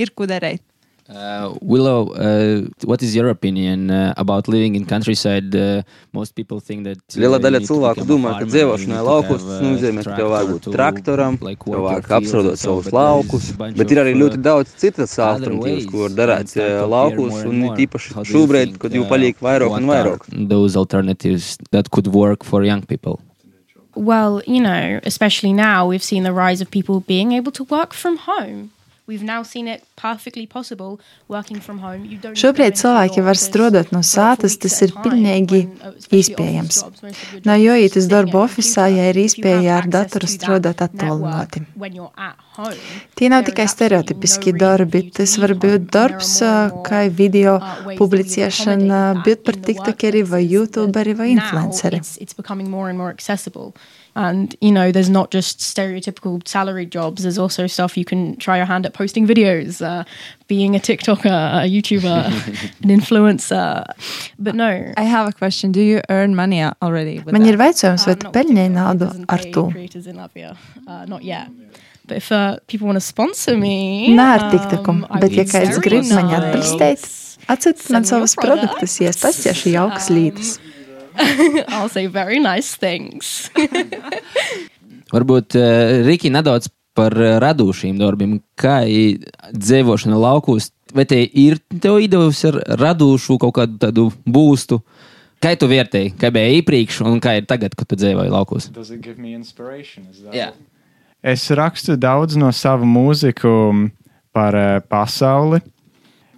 [0.00, 0.64] ir ko darīt.
[1.12, 5.54] Uh, Willow, uh, what is your opinion uh, about living in countryside?
[5.54, 6.96] Uh, most people think that.
[6.96, 10.64] uh, Liela daļa cilvēku domā, ka dzīvošanai laukos tas uh, nozīmē, ka tev vajag būt
[10.64, 14.74] to, traktoram, like, tev vajag and savus laukus, bet ir arī of, ļoti uh, daudz
[14.80, 16.56] citas alternatīvas, ko var darīt
[16.96, 20.28] laukos, un tīpaši šobrīd, kad jau uh, paliek vairāk un vairāk.
[20.32, 23.20] Those alternatives that could work for young people.
[23.94, 27.92] Well, you know, especially now, we've seen the rise of people being able to work
[27.92, 28.70] from home.
[29.12, 30.98] We've now seen it perfectly possible
[31.28, 32.06] working from home.
[32.06, 35.66] You don't Šobrīd cilvēki var strādāt no sātas, tas ir pilnīgi
[36.16, 36.78] iespējams.
[37.44, 41.60] Nav jāiet uz darbu ofisā, ja ir iespēja ar datoru strādāt attālināti.
[43.20, 46.54] Tie nav tikai stereotipiski darbi, tas var būt darbs, ā,
[46.88, 47.58] kā video
[48.00, 52.00] publicēšana, būt par tiktokeri vai youtuberi vai influenceri.
[54.16, 54.56] It's, it's becoming more and more accessible.
[54.56, 58.56] And, you know, there's not just stereotypical salary jobs, there's also stuff you can try
[58.56, 60.04] your hand at posting videos, uh,
[60.48, 62.26] being a TikToker, a YouTuber,
[62.82, 63.84] an influencer.
[64.38, 64.92] But no.
[64.96, 65.72] I have a question.
[65.72, 67.20] Do you earn money already?
[67.20, 67.48] with Man that?
[67.52, 69.70] ir jautājums, vai Um, tu not pelnīji TikTok, naudu doesn't ar pay to?
[69.70, 70.56] creators in Latvia.
[70.86, 71.48] Uh, not yet.
[72.04, 75.44] But if uh, people want to sponsor me, Nē, ar TikToku, um, I bet ja
[75.44, 76.40] would kāds very grib man nice.
[76.40, 80.58] atbalstīt, atsūtiet man Send me your savus produktus, ja es pasiešu jaukas Um, līdus.
[81.68, 83.50] I'll say very nice things.
[85.14, 88.82] Varbūt uh, Riki nedaudz par uh, radošiem darbiem, kā
[89.52, 90.70] dzīvošana laukos.
[90.92, 94.82] Vai te ir tev idejas ar radošu kaut kādu tādu būstu?
[95.42, 98.68] Kā tu vērtēji, kā bija iepriekš un kā ir tagad, kad tu dzīvoji laukos?
[100.32, 100.52] Jā.
[101.22, 103.50] Es rakstu daudz no sava mūziku
[104.34, 105.60] par uh, pasauli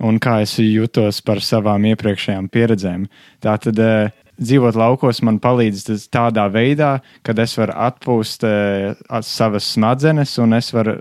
[0.05, 3.07] un kā es jutos par savām iepriekšējām pieredzēm.
[3.45, 10.37] Tātad uh, dzīvot laukos man palīdz tādā veidā, kad es varu atpūst uh, savas smadzenes
[10.43, 10.99] un es varu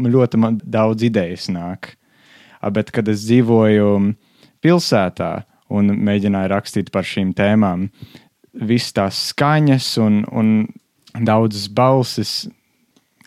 [0.00, 1.94] ļoti daudz idejas nāk.
[2.60, 4.14] A, Bet, kad es dzīvoju
[4.60, 5.30] pilsētā
[5.72, 7.88] un mēģināju rakstīt par šīm tēmām,
[8.52, 12.34] visas tās skaņas un, un daudzas balsis.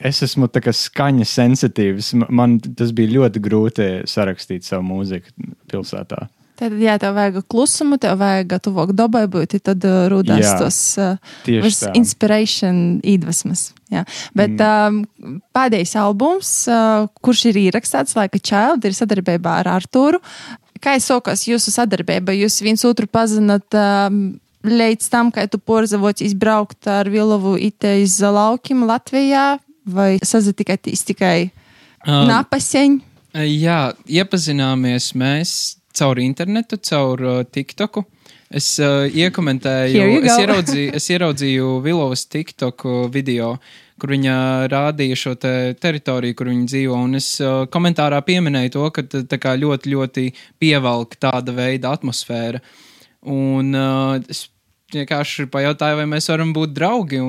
[0.04, 2.14] Es esmu tā kā skaņa sensitīvs.
[2.30, 5.34] Man tas bija ļoti grūti sarakstīt savu mūziku
[5.72, 6.28] pilsētā.
[6.60, 10.78] Tad, ja tev vajag klusumu, tev vajag tuvāk dabai būt, tad uh, rūdās Jā, tos
[11.02, 13.72] uh, inspiration, iedvesmas.
[13.94, 14.04] Jā.
[14.38, 15.08] Bet mm.
[15.24, 20.22] um, pēdējais albums, uh, kurš ir ierakstīts Laika Child, ir sadarbībā ar Artūru.
[20.84, 22.36] Kā es sokos jūsu sadarbība?
[22.36, 24.22] Jūs viens otru pazinat um,
[24.68, 31.38] līdz tam, kad tu porzavots izbraukt ar Vilovu ite iz laukiem Latvijā, vai sazatikāties tikai
[32.04, 32.98] Um, napaseņ?
[33.48, 35.52] Jā, iepazināmies mēs
[35.98, 38.06] caur internetu, caur uh, TikToku.
[38.54, 43.56] Es uh, iekomentēju, es ieraudzīju, es ieraudzīju Vilovas TikTok video,
[44.02, 44.36] kur viņa
[44.70, 47.02] rādīja šo te teritoriju, kur viņa dzīvo.
[47.08, 50.26] Un es uh, komentārā pieminēju to, ka tā kā ļoti, ļoti
[50.62, 52.62] pievelk tāda veida atmosfēra.
[53.34, 54.46] Un uh, es
[54.98, 57.20] vienkārši pajautāju, vai mēs varam būt draugi.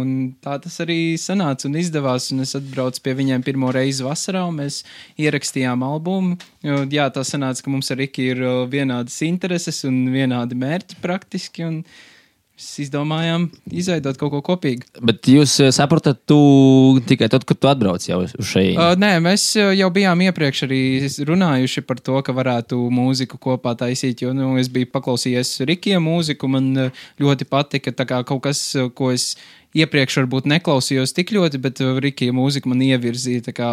[0.45, 2.31] Tā tas arī sanāca un izdevās.
[2.35, 4.83] Un es atbraucu pie viņiem pirmo reizi vasarā, un mēs
[5.21, 6.39] ierakstījām albumu.
[6.65, 11.01] Jo, jā, tā sanāca, ka mums ar Riki ir uh, vienādas intereses un vienādi mērķi
[11.05, 11.69] praktiski.
[11.69, 11.81] Un
[12.55, 14.87] mēs izdomājām izveidot kaut ko kopīgu.
[15.03, 18.77] Bet jūs eh, saprotat, tu tikai tad, kad tu atbrauc jau uz šeit.
[18.79, 20.81] Uh, nē, mēs uh, jau bijām iepriekš arī
[21.27, 24.23] runājuši par to, ka varētu mūziku kopā taisīt.
[24.23, 28.63] Jo nu, es biju paklausījies Rikija mūziku, man uh, ļoti patika kaut kas,
[28.95, 29.35] ko es
[29.75, 33.55] iepriekš varbūt neklausījos tik ļoti, bet uh, Rikija mūzika man ievirzīja.
[33.55, 33.71] Kā...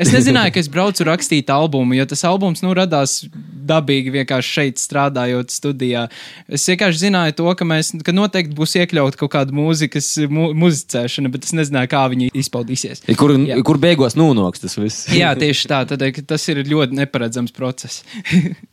[0.00, 3.22] Es nezināju, ka es braucu rakstīt albumu, jo tas albums nu, radās
[3.68, 6.06] dabīgi vienkārši šeit strādājot studijā.
[6.52, 11.32] Es vienkārši zināju to, ka, mēs, ka noteikti būs iekļauta kaut kāda mūzikas mu muzicēšana,
[11.32, 13.04] bet es nezināju, kā viņi izpaudīsies.
[13.18, 13.58] Kur, Jā.
[13.66, 15.08] kur beigās nūnoks tas viss?
[15.14, 15.82] Jā, tieši tā.
[15.90, 18.02] Tad, ka tas ir ļoti neparedzams process.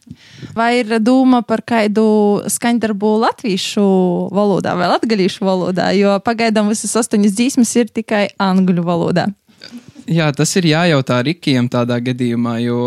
[0.56, 2.06] Vai ir doma par kādu
[2.50, 3.86] skaņdarbu latviešu
[4.36, 5.92] valodā vai latgalīšu valodā?
[5.98, 9.30] Jo pagaidām visas astoņas dzīsmas ir tikai angļu valodā.
[10.10, 12.80] Jā, tas ir jājautā Rikijam tādā gadījumā, jo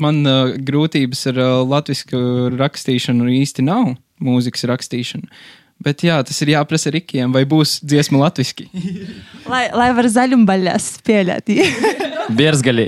[0.00, 5.30] man uh, grūtības ar uh, latviešu rakstīšanu īsti nav, mūzikas rakstīšanu.
[5.80, 8.66] Bet jā, tas ir jāprasa Rikijam, vai būs dziesma latviešu.
[9.50, 11.48] Lai, lai var zaļumbaļās spēlēt.
[12.38, 12.84] Bierzgaļi.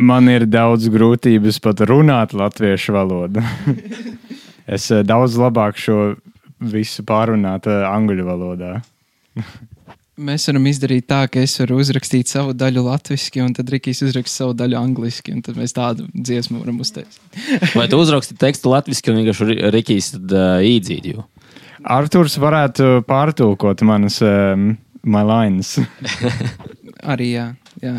[0.00, 3.44] Man ir daudz grūtības pat runāt latviešu valodu.
[4.74, 6.14] es eh, daudz labāk šo
[6.72, 8.72] visu pārunāt eh, angļu valodā.
[10.20, 14.42] Mēs varam izdarīt tā, ka es varu uzrakstīt savu daļu latviešu, un tad Rikijs uzraksta
[14.42, 17.20] savu daļu angliski, un tad mēs tādu dziesmu varam uztaisīt.
[17.76, 21.24] Vai tu uzraksti tekstu latviešu, un vienkārši Ri- Rikijs tad uh, īdzīt jū?
[21.84, 25.76] Arthurs varētu pārtulkot manas um, my lines.
[27.12, 27.46] Arī jā.
[27.80, 27.94] jā.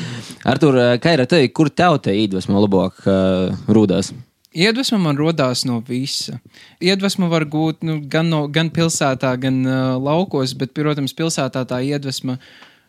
[0.50, 4.12] Artur, uh, kā ir ar tevi, kur tev te iedvesmo labāk uh, rūdās?
[4.56, 6.38] Iedvesma man radās no visa.
[6.80, 11.82] Iedvesma var gūt nu, gan, no, gan pilsētā, gan uh, laukos, bet, protams, pilsētā tā
[11.84, 12.38] iedvesma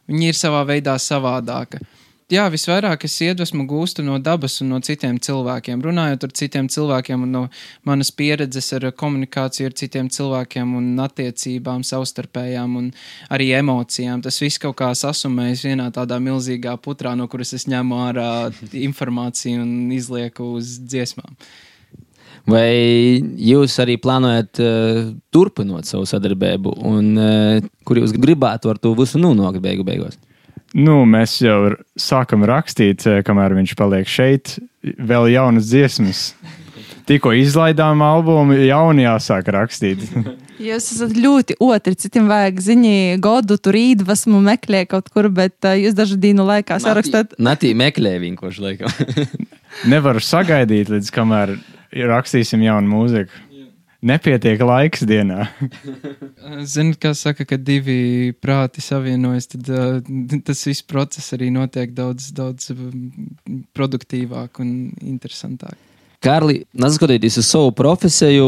[0.08, 1.82] viņa ir savā veidā savādāka.
[2.28, 5.80] Jā, visvairāk es iedvesmu gūstu no dabas un no citiem cilvēkiem.
[5.80, 7.44] Runājot ar citiem cilvēkiem, un no
[7.88, 12.92] manas pieredzes ar komunikāciju ar citiem cilvēkiem, un attiecībām, savstarpējām, un
[13.32, 14.26] arī emocijām.
[14.28, 18.30] Tas viss kaut kā sasumējas vienā tādā milzīgā putrā, no kuras es ņemu ārā
[18.90, 21.32] informāciju un izlieku uz dziesmām.
[22.52, 28.98] Vai jūs arī plānojat uh, turpināt savu sadarbību, un uh, kur jūs gribētu ar to
[29.00, 30.20] visu nonākt beigu beigās?
[30.78, 36.34] Nu, mēs jau sākam rakstīt, eh, kamēr viņš paliek šeit, vēl jaunas dziesmas.
[37.08, 40.04] Tikko izlaidām albumu, jaunu jāsāk rakstīt.
[40.68, 41.94] Jūs esat ļoti otri.
[41.98, 46.80] Citiem vajag ziņi, godu, tur iedvesmu meklē kaut kur, bet uh, jūs dažu dienu laikā
[46.82, 47.36] sarakstāt.
[47.38, 48.90] Natī meklē vienkārši laikam.
[49.94, 51.54] Nevaru sagaidīt, līdz kamēr
[52.10, 53.47] rakstīsim jaunu mūziku.
[54.08, 55.48] Nepietiek laiks dienā.
[56.74, 62.30] Zini, kā saka, ka divi prāti savienojas, tad uh, tas viss process arī notiek daudz,
[62.38, 63.10] daudz um,
[63.76, 65.76] produktīvāk un interesantāk.
[66.24, 68.46] Kārli, neskatoties uz savu profesiju,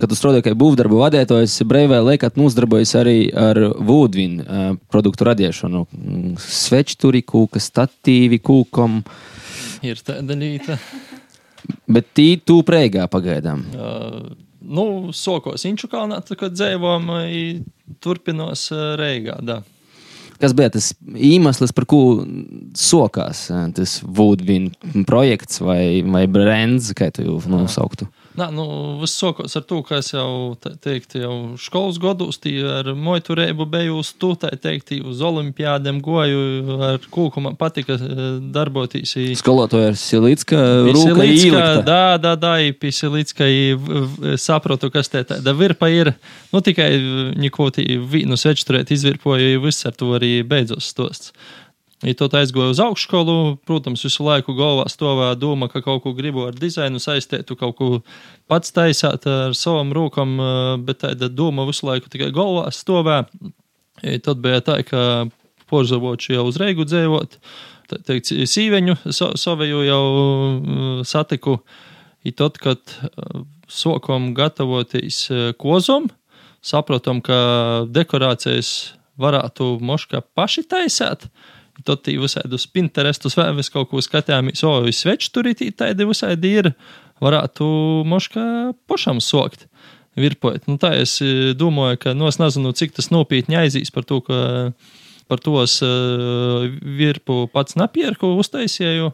[0.00, 5.84] kad tu strādāji kā būvdarbu vadītājs, brīvā laikā nodarbojas arī ar Woodwin uh, produktu radīšanu.
[6.42, 9.02] Sveču turi kūka, statīvi kūkam,
[9.86, 10.78] Ir tāda līnija.
[11.90, 13.62] bet tī tu preigā pagaidām.
[13.74, 17.10] Uh, nu, sokos Inčukānā, kad dzīvojam,
[18.74, 19.38] uh, Reigā.
[19.44, 19.60] Da.
[20.42, 22.00] Kas bija tas iemesls, par ko
[22.78, 23.44] sokās
[23.76, 24.72] tas Woodwin
[25.06, 28.08] projekts vai, vai brands, kā tu jau nosauktu?
[28.32, 28.64] Nā, nu,
[29.02, 32.38] viss sākās ar to, ka es jau, tā teikt, jau skolas gados
[32.72, 38.22] ar moiturēbu biju uz to, tā teikt, uz olimpiādēm goju, ar kūku man patika eh,
[38.54, 39.12] darboties.
[39.40, 41.82] Skolotāja Silītska, Rūka Īlikta.
[41.84, 43.48] da, da, da, pisilīcka,
[44.40, 46.14] saprotu, kas te tāda virpa ir.
[46.52, 46.90] Nu, tikai
[47.36, 51.36] neko tī vīnu svečturēt izvirpoju, viss ar to arī beidzos stosts.
[52.02, 56.48] Ja tad aizgoju uz augšskolu, protams, visu laiku galvā stāvā doma, ka kaut ko gribu
[56.48, 57.90] ar dizainu saistīt, kaut ko
[58.50, 60.34] pats taisīt ar savām rokām,
[60.82, 63.20] bet tāda doma visu laiku tikai galvā stāvā.
[64.02, 65.28] Ja tad bija tā, ka
[65.70, 67.38] porzavoči jau uz reigu dzēvot,
[68.08, 70.02] teikt, sīveņu savēju jau
[71.06, 71.60] satiku.
[72.26, 72.78] I tad, kad
[73.70, 75.24] sākām gatavoties
[75.58, 76.10] kozom,
[76.62, 77.38] saprotam, ka
[77.90, 81.26] dekorācijas varētu moškā paši taisīt.
[81.86, 86.72] Tad visādus Pinterestus vai vis kaut ko skatījāmies, o, sveču tur ir tādi visādi ir,
[87.22, 87.66] varētu
[88.08, 88.46] moškā
[88.90, 89.66] pašam sokt
[90.18, 90.66] virpot.
[90.68, 91.16] Nu, tā es
[91.58, 94.38] domāju, ka, nu, es nezinu, cik tas nopietni aizīs par to, ka
[95.32, 96.66] par tos uh,
[97.00, 99.08] virpu pats napierku uztaisīju,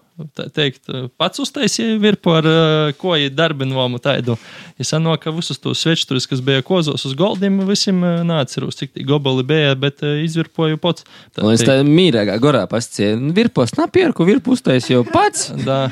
[0.56, 4.34] teikt, pats uztaisīju virpu ar uh, ko ir darbinomu tādu.
[4.78, 9.06] Es sanāk, ka visus tos svečturus, kas bija kozos uz goldiem, visiem nāceros, cik tie
[9.06, 11.06] gobali bija, bet izvirpoju pats.
[11.32, 15.52] Tā, es tā mīrākā gorā pascienu, virpos napierku, virpu uztaisīju pats.
[15.64, 15.86] Da.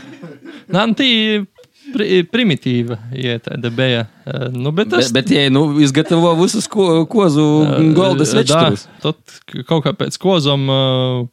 [0.97, 1.13] Tī
[1.95, 4.05] pri, primitīva, ja tāda bija.
[4.53, 7.45] Nu, bet, tas, bet, bet ja nu, izgatavo visus ko, kozu
[7.97, 8.87] golda svečus.
[9.03, 9.37] Tad
[9.69, 10.67] kaut kā pēc kozom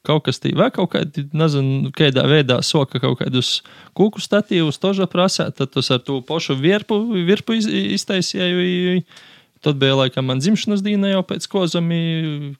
[0.05, 3.59] kaut kas tī vēl kaut kādi, nezinu, kādā veidā soka kaut kādus
[3.97, 9.03] kūku statīvus toža prasē, tad tas ar to pošu virpu, virpu iz, iztaisīju.
[9.63, 11.99] Tad bija laikam man dzimšanas diena jau pēc kozami,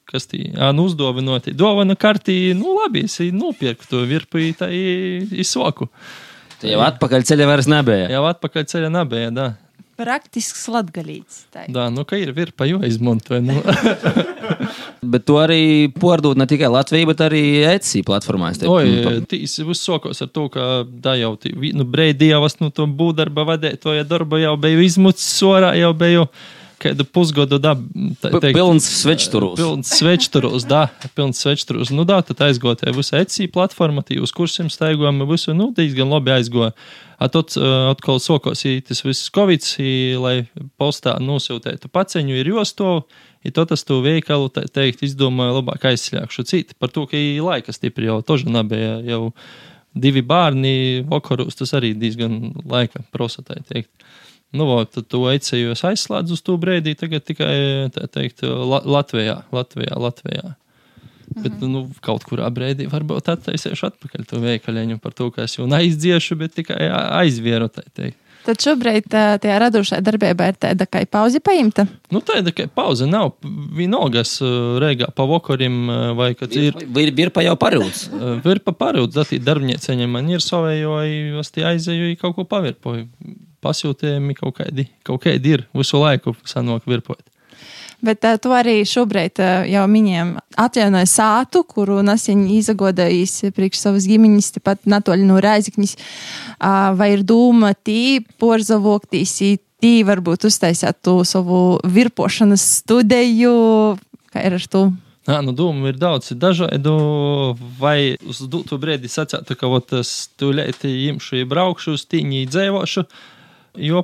[0.08, 1.52] kas tī, ā, nu uzdāvinoti.
[1.52, 5.90] Dāvana kartī, nu labi, es nopirku to virpu, tā izsoku.
[6.64, 8.08] Tā jau atpakaļ ceļā vairs nebija.
[8.14, 9.50] Jau atpakaļ ceļā nebija, da.
[10.00, 11.44] Praktisks latgalīts.
[11.70, 13.42] Da, nu, ka ir virpa jau izmantoja.
[13.44, 13.60] Nu.
[15.12, 18.50] bet to arī pārdod ne tikai Latvijā, bet arī Etsy platformā.
[18.66, 21.36] Oi, tīs uzsokos ar to, ka da jau,
[21.76, 26.26] nu, breidījavas, nu, to būdarba vadētoja darba jau biju izmucis sorā, jau biju
[26.84, 27.74] kādu pusgadu, da,
[28.22, 28.56] tā teikt.
[28.56, 29.56] Pilns svečturus.
[29.58, 31.92] Pilns svečturus, da, pilns svečturus.
[31.94, 36.34] Nu, da, tad aizgotie visu Etsy platforma, tī uz kursiem staigojam, visu, nu, diezgan labi
[36.36, 36.74] aizgoja.
[37.18, 40.34] A tad uh, atkal sokos i tas viss Covid, i, lai
[40.80, 43.04] postā nosūtētu paceņu, ir josto,
[43.46, 46.76] i to tas tu veikalu, tā teikt, izdomāju labāk aizsļākšu citi.
[46.80, 49.22] Par to, ka laika stipri jau toža nebija, jau
[49.94, 53.92] divi bērni vakarūs, tas arī diezgan laika prosa, tā teikt.
[54.54, 57.54] Nu, vo, tad to aicēju, es aizslēdzu uz to brīdi, tagad tikai
[57.94, 60.54] tā teikt, La Latvijā, Latvijā, Latvijā.
[61.34, 61.42] Mhm.
[61.42, 65.66] Bet, nu, kaut kurā brīdī varbūt attaisīšu atpakaļ to veikaļiņu par to, ka es jau
[65.70, 66.86] neizdziešu, bet tikai
[67.24, 68.20] aizvieru, tā teikt.
[68.44, 71.86] Tad šobrīd tajā radošajā darbībā ir tāda kā pauze paimta.
[72.12, 73.32] Nu, tāda kā pauze nav.
[73.72, 74.36] Vienalgas
[74.84, 75.88] reigā pa vakarim
[76.18, 76.76] vai kad ir.
[76.84, 78.04] Ir, ir pa jau parūds.
[78.44, 80.98] Ir pa parūds, tad darbnieceņa man ir savējo,
[81.40, 83.08] es tie aizēju kaut ko pavirpoju
[83.64, 87.24] pasūtījumi kaut kādi, kaut kādi ir visu laiku sanāk virpot.
[88.04, 94.08] Bet uh, tu arī šobrīd uh, jau minējām, atjaunoja sātu, kuru nesen izagodējis priekš savas
[94.08, 95.96] ģimenes, tepat natoļi no Rēziknis.
[96.58, 99.38] Uh, vai ir dūma tī porzavoktīs,
[99.80, 103.54] tī varbūt uztaisāt to savu virpošanas studiju,
[104.32, 104.86] kā ir ar to?
[105.24, 106.94] Nā, nu, doma ir daudz, ir dažādu,
[107.80, 113.33] vai uz dotu brīdi sacētu, ka ot, es tūlēti imšu, braukšu uz tīņī dzēvošu, Jo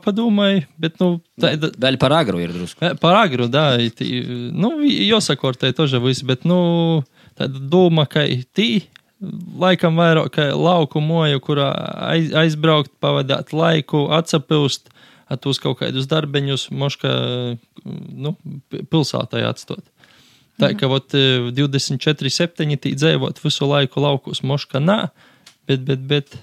[0.02, 1.70] padomāju, bet nu, tāda.
[1.70, 2.94] Daļa par agru ir drusku.
[3.00, 7.04] Par agru, da, nu, jāsakortē toža viss, bet, nu,
[7.38, 8.24] tāda doma, ka
[8.56, 8.86] tī,
[9.60, 11.70] laikam vairāk kā lauku moju, kurā
[12.08, 14.90] aiz, aizbraukt, pavadāt laiku, atsapilst,
[15.30, 17.14] atūs kaut kādus darbeņus, moška,
[17.86, 18.34] nu,
[18.90, 19.84] pilsētai atstot.
[20.60, 25.06] Tā kā vat 24, 7 tī dzēvot visu laiku laukus, moška nā,
[25.68, 26.34] bet, bet, bet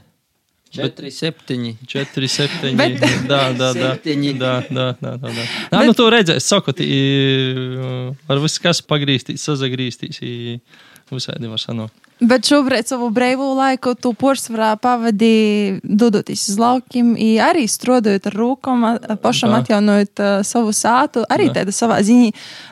[0.76, 1.76] 4, 7.
[1.88, 2.76] 4, 7.
[2.78, 3.00] Bet...
[3.28, 3.94] Da, da, da.
[3.96, 5.30] Da, da, da, da, da.
[5.32, 5.86] Nā, Bet...
[5.88, 6.76] nu, tu redzēsi, saku,
[8.28, 10.22] var viss kas pagrīstīs, sazagrīstīs,
[11.14, 12.07] visādi var sanākt.
[12.18, 17.12] Bet šobrīd savu brīvo laiku tu pārsvarā pavadi dodoties uz laukiem,
[17.46, 18.86] arī strādājot ar rūkām,
[19.22, 19.60] pašam da.
[19.62, 21.22] atjaunojot uh, savu sātu.
[21.30, 21.60] Arī da.
[21.60, 22.32] tāda savā ziņā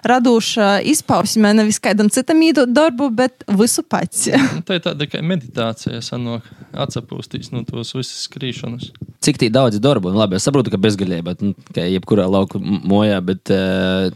[0.09, 4.31] radoša izpausme, nevis kādam citam īdot darbu, bet visu pats.
[4.65, 8.89] tā ir tāda kā meditācija, sanāk, atsapūstīs no tos visas skrīšanas.
[9.25, 12.61] Cik tī daudz darbu, un labi, es saprotu, ka bezgaļēji, bet, nu, kā jebkurā lauku
[12.61, 14.09] mojā, bet uh,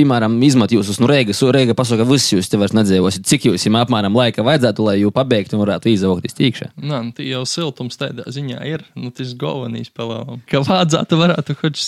[0.00, 3.26] piemēram, izmet jūs uz nu, Rīgas, Rīga pasaka, ka viss jūs te vairs nedzīvosiet.
[3.28, 6.70] Cik jums apmēram laika vajadzētu, lai jūs pabeigtu un varētu izaugt tīkšā?
[6.80, 8.84] Nē, nu, jau siltums tādā ziņā ir.
[8.98, 10.40] Nu, tas galvenais pelēlam.
[10.50, 11.82] Ka vajadzētu varētu kaut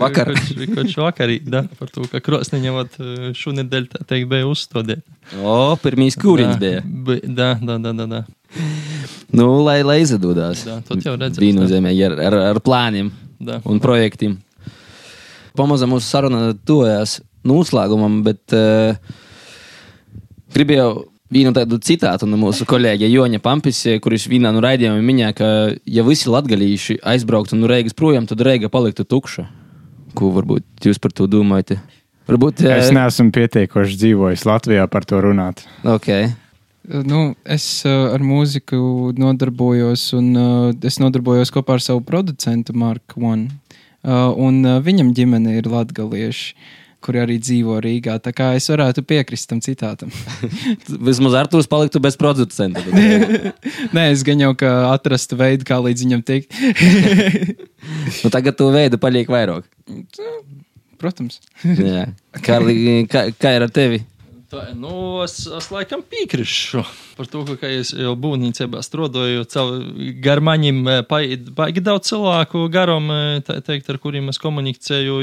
[0.00, 0.32] vakar.
[0.74, 2.96] Kaut vakarī, da, par to, ka krosniņa vat
[3.38, 5.04] šonedēļ, tā teikt, bija uzstādīt.
[5.40, 6.80] O, pirmīs kūriņas bija.
[7.24, 8.24] Da, da, da, da, da.
[9.34, 10.64] Nu, lai, lai izdodās.
[10.68, 11.42] Jā, tad jau redzēsim.
[11.42, 13.10] Bija nozīmē ar, ar, ar plāniem
[13.42, 13.60] da.
[13.66, 14.36] un projektiem.
[15.58, 18.96] Pamazām mūsu saruna tuvojās noslēgumam, bet uh,
[20.54, 25.50] gribēju vienu tādu citātu no mūsu kolēģa Joņa Pampis, kurš vienā no raidījumiem minēja, ka,
[25.88, 29.48] ja visi latgalīši aizbrauktu no Reigas projām, tad Reiga paliktu tukša.
[30.14, 31.80] Ko varbūt jūs par to domājat?
[32.28, 35.64] Varbūt, Es neesmu pietiekoši dzīvojis Latvijā par to runāt.
[35.82, 36.30] Okay.
[36.84, 43.24] Nu, es uh, ar mūziku nodarbojos, un uh, es nodarbojos kopā ar savu producentu Marku
[43.24, 43.48] One.
[44.04, 46.52] Uh, un uh, viņam ģimene ir latgalieši,
[47.04, 48.16] kuri arī dzīvo Rīgā.
[48.24, 50.12] Tā kā es varētu piekrist tam citātam.
[51.08, 52.82] Vismaz Arthurs paliktu bez producenta.
[53.96, 56.56] Nē, es gan jau kā atrastu veidu, kā līdz viņam tikt.
[58.22, 59.68] nu, tagad to veidu paliek vairāk.
[61.00, 61.42] Protams.
[61.64, 62.08] Jā.
[62.44, 64.04] Kārli, kā, kā ir ar tevi?
[64.54, 64.92] Tā, nu,
[65.24, 66.84] es, es laikam piekrītu
[67.18, 69.42] par to, ka es jau būvniecībā strādāju.
[70.22, 73.10] Gar manim baigi daudz cilvēku, garam,
[73.46, 75.18] tā teikt, ar kuriem es komunicēju.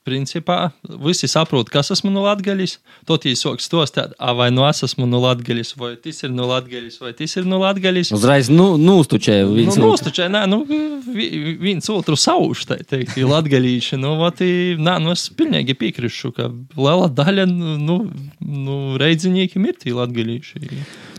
[0.00, 0.70] Principā
[1.04, 2.78] visi saprot, kas esmu no Latvijas.
[3.04, 6.96] Tad viņi sāk stostāt, vai nu es esmu no Latvijas, vai tas ir no Latvijas,
[7.02, 8.08] vai tas ir no Latvijas.
[8.16, 9.50] Uzreiz nu, nūstučēju.
[9.68, 14.00] Nu, nūstučēju, nē, nu, vi- viens otru sauž, tā teikt, ir latgalīši.
[14.00, 16.48] Nu, vat, i- nē, nu, es pilnīgi piekrīšu, ka
[16.80, 17.44] liela daļa,
[17.84, 17.98] nu,
[18.40, 20.64] nu reidziniekiem ir tie latgalīši.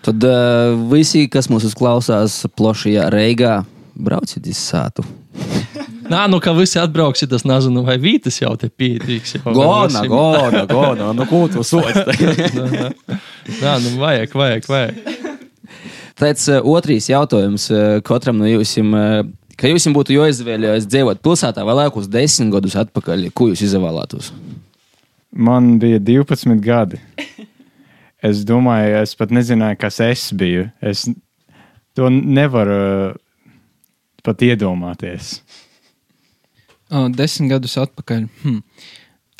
[0.01, 3.59] Tad uh, visi, kas mūs klausās plašajā Reigā,
[3.93, 5.05] brauciet uz sātu.
[6.09, 9.35] Nā, nu, ka visi atbrauks, tas nezinu, vai vītas jau te pietīks.
[9.37, 12.05] Jau, Gona, gona, gona, nu ko tu soci?
[13.63, 15.03] Nā, nu, vajag, vajag, vajag.
[16.21, 18.73] Tāds uh, otrs jautājums uh, katram no jums.
[18.77, 19.21] Uh,
[19.57, 24.31] ka jums būtu jāizvēlas dzīvot pilsētā vai laikus desmit gadus atpakaļ, ko jūs izvēlētos?
[25.31, 26.99] Man bija 12 gadi.
[28.21, 30.67] Es domāju, es pat nezināju, kas es biju.
[30.83, 31.07] Es
[31.97, 33.15] to nevaru
[34.21, 35.39] pat iedomāties.
[36.91, 38.27] Desmit gadus atpakaļ.
[38.43, 38.59] Hm.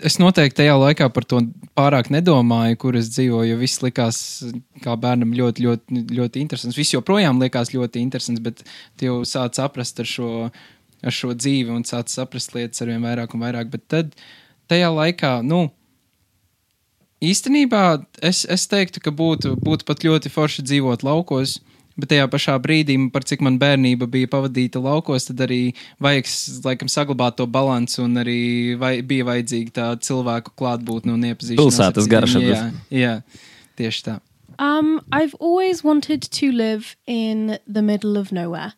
[0.01, 1.43] Es noteikti tajā laikā par to
[1.77, 3.57] pārāk nedomāju, kur es dzīvoju.
[3.59, 4.17] Viss likās
[4.81, 6.77] kā bērnam ļoti, ļoti, ļoti interesants.
[6.79, 8.63] Viss joprojām liekas ļoti interesants, bet
[8.97, 10.31] tu jau sāc saprast ar šo,
[11.03, 13.69] ar šo dzīvi un sāc saprast lietas ar vien vairāk un vairāk.
[13.75, 14.15] Bet tad
[14.71, 15.67] tajā laikā, nu,
[17.21, 17.83] īstenībā
[18.25, 21.59] es, es teiktu, ka būtu, būtu pat ļoti forši dzīvot laukos.
[21.99, 26.29] Bet tajā pašā brīdī, par cik man bērnība bija pavadīta laukos, tad arī vajag
[26.65, 31.59] laikam, saglabāt to balanci, un arī vai, bija vajadzīga tā cilvēku klātbūtne un iepazīšanās.
[31.61, 32.43] Pilsētas ar garša.
[32.47, 32.61] Jā,
[32.95, 33.13] jā,
[33.81, 34.19] tieši tā.
[34.59, 38.73] Um, I've always wanted to live in the middle of nowhere.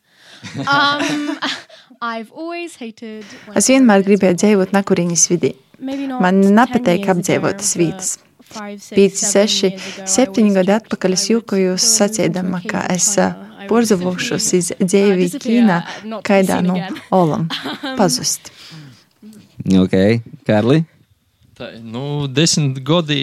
[0.68, 1.38] Um,
[2.02, 3.26] I've always hated.
[3.56, 5.54] Es vienmēr gribēju dzīvot nakuriņas vidī.
[5.80, 8.12] maybe not Man 10 nepatīk apdzīvotas but vietas.
[8.14, 8.24] six,
[8.54, 13.10] 5, seven 6, years ago, I 7 always gadi atpakaļ es jūkojos into ka es
[13.18, 16.78] would porzavošos iz disappear, Ķīnā, uh, kaidā no
[17.22, 17.48] olam.
[17.98, 18.52] Pazust.
[19.80, 19.96] Ok,
[20.48, 20.84] Kārli.
[21.54, 23.20] Tā, nu, desmit gadi,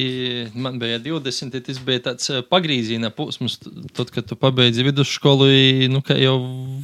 [0.55, 3.57] man bija 20, tas bija tāds eh, pagrīzīna posms,
[3.97, 5.49] tad, kad tu pabeidzi vidusskolu,
[5.91, 6.37] nu, ka jau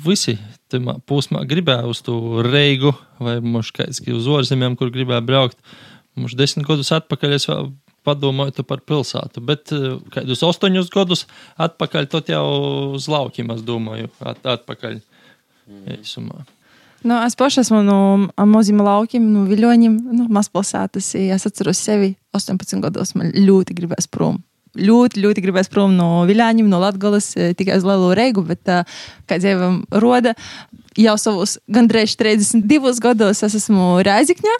[0.03, 0.34] visi
[0.74, 2.90] tajā posmā gribēja uz to reigu,
[3.22, 5.61] vai mums kāds ki uz ārzemēm, kur gribēja braukt.
[6.18, 7.70] Mums desmit gadus atpakaļ es vēl
[8.07, 11.26] padomāju par pilsētu, bet eh, kādus astoņus gadus
[11.68, 12.46] atpakaļ, tad jau
[12.96, 15.00] uz laukiem, es domāju, at, atpakaļ.
[15.66, 16.44] Īsumā.
[17.07, 17.98] Nu, es pašai esmu no
[18.50, 21.12] maziem laukiem, no viļņiem, no mazpilsētas.
[21.18, 23.14] Es atceros sevi 18 gados.
[23.18, 24.40] Man ļoti gribēs prom.
[24.76, 28.98] Ļoti, ļoti gribēs prom no viļņiem, no Latvijas, tikai uz Lielu Reigu, bet uh,
[29.28, 30.34] kā dzīvam roda,
[31.01, 34.57] jau savus gandrīz 32 gados es esmu Rēzikņā,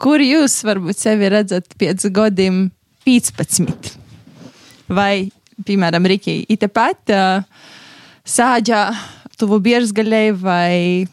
[0.00, 2.68] kur jūs varbūt sevi redzat pēc gadiem
[3.08, 3.94] 15.
[4.88, 5.28] Vai,
[5.64, 7.44] piemēram, itepēt uh,
[8.28, 8.82] sāģā,
[9.40, 11.06] tuvu Bierzgaļai vai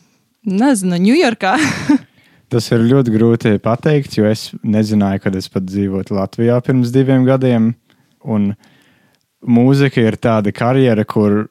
[0.45, 1.55] nezinu, Ņujorkā.
[2.53, 7.25] Tas ir ļoti grūti pateikt, jo es nezināju, kad es pat dzīvotu Latvijā pirms diviem
[7.27, 7.73] gadiem.
[8.25, 8.51] Un
[9.45, 11.47] mūzika ir tāda karjera, kur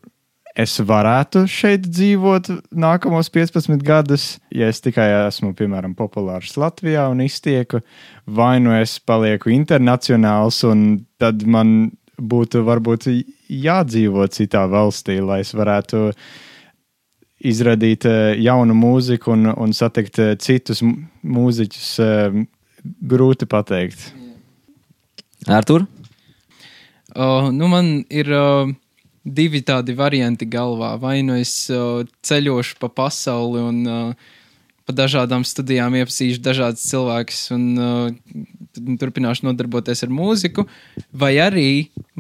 [0.55, 7.25] es varētu šeit dzīvot nākamos 15 gadus, ja es tikai esmu, piemēram, populārs Latvijā un
[7.25, 7.83] iztieku,
[8.27, 13.09] vai nu es palieku internacionāls, un tad man būtu varbūt
[13.51, 16.07] jādzīvo citā valstī, lai es varētu
[17.45, 21.89] izradīt eh, jaunu mūziku un, un satikt eh, citus mūziķus.
[22.01, 22.45] eh,
[22.85, 24.11] Grūti pateikt.
[25.49, 25.87] Artur?
[27.15, 28.69] Uh, nu man ir uh,
[29.25, 30.95] divi tādi varianti galvā.
[31.01, 34.33] Vai nu es uh, ceļošu pa pasauli un uh,
[34.85, 38.35] pa dažādām studijām iepazīšu dažādus cilvēkus un uh,
[39.01, 40.67] turpināšu nodarboties ar mūziku,
[41.13, 41.69] vai arī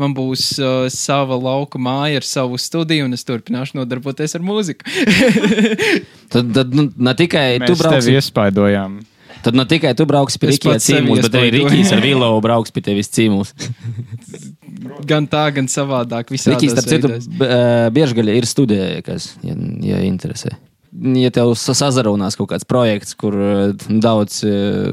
[0.00, 4.88] man būs uh, sava lauka māja ar savu studiju un es turpināšu nodarboties ar mūziku.
[6.34, 8.00] Tad, tad nu, ne tikai tu Mēs brauksi.
[8.08, 8.96] tevi iespaidojām.
[9.44, 11.62] Tad ne tikai tu brauksi pie Rīgas cīmūs, bet arī.
[11.68, 13.52] Rīgas ar Vilovu brauks pie tevis cīmūs.
[15.08, 16.30] Gan tā, gan savādāk.
[16.32, 17.10] Rīgas, starp citu,
[17.44, 20.54] ā, biežgaļa ir studija, kas, ja, ja interesē.
[20.94, 23.54] Ja tev sa- sazarunās kaut kāds projekts, kur ā,
[23.88, 24.92] daudz, ā,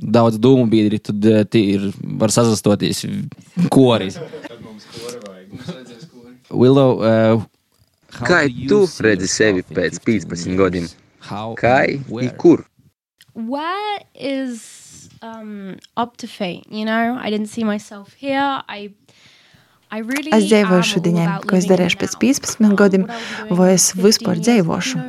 [0.00, 1.88] daudz dūmu biedri, tad ir,
[2.20, 3.04] var sazastoties
[3.72, 4.20] koris.
[6.50, 7.46] Willow, uh,
[8.26, 10.88] Kā tu redzi sevi pēc 15 gadiem?
[11.60, 11.76] Kā
[12.10, 12.64] un kur?
[13.48, 16.64] Where is um, up to fate?
[16.70, 18.62] You know, I didn't see myself here.
[18.68, 18.90] I
[19.92, 20.44] I really Es
[20.86, 22.20] šodienai, about ko es darīšu pēc now.
[22.22, 23.06] 15 Um, gadiem,
[23.50, 25.00] vai es 15 vispār dzīvošu.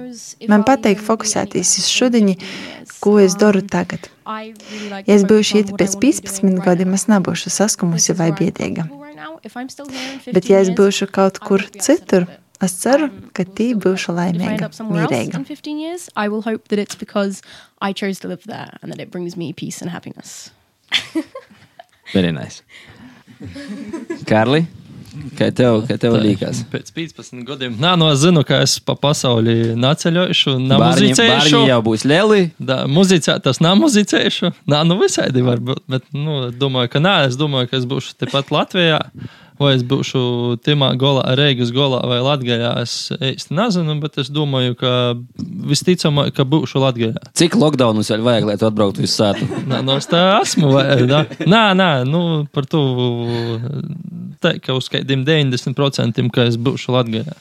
[0.49, 2.97] Man patīk fokusēties uz for šodieni, 15 years.
[2.99, 4.09] ko es daru tagad.
[4.25, 8.31] Ja es būšu I pēc wanna be 15 doing right gadiem, es nebūšu saskumusi vai
[8.31, 8.87] biedīga.
[8.89, 9.39] comfortable right now.
[9.43, 12.25] If I'm still here in 15 Bet ja es būšu kaut kur citur.
[12.67, 14.17] Es ceru, ka tī būšu go.
[14.17, 15.35] If I end laimīga, up somewhere else mierīga.
[15.35, 17.41] in 15 years, I will hope that it's because
[17.81, 20.51] I chose to live there and that it brings me peace and happiness.
[22.13, 22.61] very nice.
[24.29, 24.65] Kārli,
[25.39, 26.61] kā tev, kā tev līkās?
[26.71, 27.77] Pēc 15 gadiem.
[27.81, 31.55] Nā, no es zinu, ka es pa pasauli neceļošu, Bārņi, nemuzicēšu.
[31.55, 32.41] bārņi jau būs lieli.
[32.59, 34.53] Da, muzicē, tas nav muzicēšu.
[34.71, 35.81] Nā, nu visādi var būt.
[35.91, 39.01] Bet, nu, domāju, ka nē, es domāju, ka es būšu tepat Latvijā.
[39.61, 40.21] Vai es būšu
[40.65, 42.71] Timā golā, Reigas golā vai Latvijā.
[42.81, 44.93] Es īsti nezinu, bet es domāju, ka
[45.69, 47.13] visticamāk, ka būšu Latvijā.
[47.37, 49.45] Cik lockdownus vēl vajag, lai tu atbrauktu uz sātu?
[49.69, 50.73] Nā, no es tā esmu.
[50.73, 50.85] Vai?
[51.05, 52.81] Nē, nē, nu, par to
[54.41, 57.37] teikt, ka uz kādiem 90% ka es būšu Latvijā.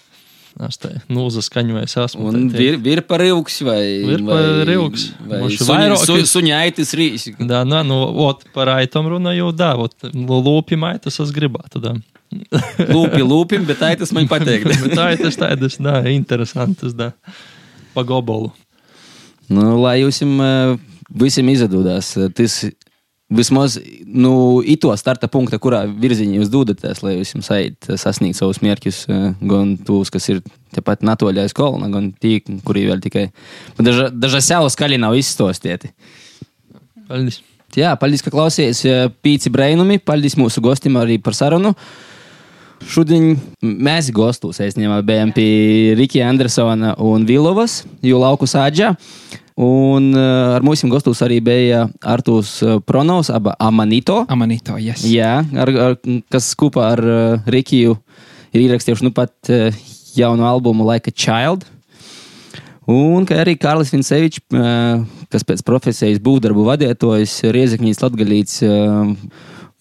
[1.11, 2.37] Nulles skaņa vai sasprāta.
[2.37, 3.81] Un ir, ir par ilgs vai
[4.15, 5.11] ir par ilgs.
[5.31, 7.27] Vai vairāk su, suņaitis rīs.
[7.39, 11.83] Da, nu, nu, ot, par aitam runāju, da, ot, lūpim aitas es gribētu.
[11.83, 11.95] Da.
[12.95, 14.67] Lūpi, lūpim, bet aitas man patīk.
[14.85, 17.13] bet aitas, aitas, da, interesantas, da,
[17.95, 18.53] pa gobolu.
[19.51, 20.77] Nu, lai jūs jums eh,
[21.25, 22.13] visiem izdodas.
[22.19, 22.63] Eh, Tas
[23.31, 29.05] vismaz nu, ito starta punkta, kurā virzienā jūs dodaties, lai jums aiziet sasniegt savus mērķus,
[29.07, 30.43] uh, gan tos, kas ir
[30.75, 33.29] tepat natoļā aiz kolona, gan tie, kuri vēl tikai
[33.79, 35.93] daža, daža sev skaļi nav izstostieti.
[37.11, 37.41] Paldies.
[37.79, 41.77] Jā, paldies, ka klausījāties uh, pīci brainumi, paldies mūsu gostim arī par sarunu.
[42.91, 48.95] Šodien mēs gastos aizņēmām bijām pie Rikija Andersona un Vilovas, jo lauku sāģā.
[49.59, 54.23] Un uh, ar mums gastos arī bija Artūrs uh, Pronovs, aba Amanito.
[54.31, 55.03] Amanito, yes.
[55.05, 55.97] Jā, ar, ar,
[56.31, 57.97] kas kopā ar uh, Rikiju
[58.55, 59.75] ir ierakstījuši nu pat uh,
[60.17, 61.67] jaunu albumu Like a Child.
[62.91, 69.13] Un kā arī Kārlis Vincevičs, uh, kas pēc profesijas būvdarbu vadītājs, Riezekņīs Latgalīts, uh,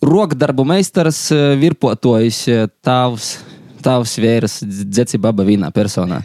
[0.05, 3.58] rokdarbu meistars, uh, virpotojs, uh, tāvs, tāvs
[4.19, 6.21] vēras dzeci baba vienā personā.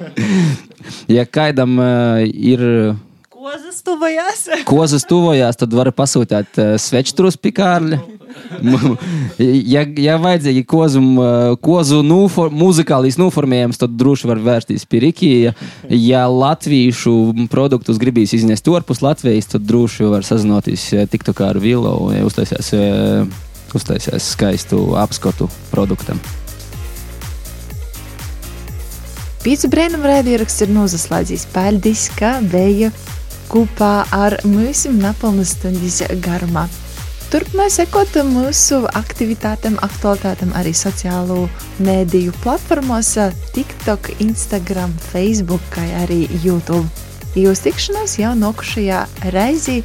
[1.16, 2.64] ja kādam uh, ir
[3.40, 4.40] Kozas tuvajās.
[4.68, 7.96] kozas tuvojās, tad var pasūtīt uh, svečtrus pikārļi.
[9.74, 15.54] ja, ja vajadzīgi kozu, uh, kozu nufor, muzikālīs noformējums, tad droši var vērsties pie Rikija.
[15.88, 21.62] Ja latviešu produktus gribīs iznest ārpus Latvijas, tad droši var sazinoties uh, tiktu kā ar
[21.64, 23.40] Vilo un ja uztaisīs, uh,
[23.76, 26.20] uztaisīs skaistu apskatu produktam.
[29.40, 31.46] Pīcis brīnum raidieraksts ir nozaslēdzis.
[31.54, 32.90] Paldies, ka bija
[33.48, 36.66] kopā ar mums nepilnas stundas garumā.
[37.30, 41.44] Turpināt sekot mūsu aktivitātēm, aktualitātēm arī sociālo
[41.86, 43.14] mēdīju platformos,
[43.54, 47.09] TikTok, Instagram, Facebook, kā arī YouTube.
[47.38, 49.76] Jūs tikšanos jau nokušajā reizī,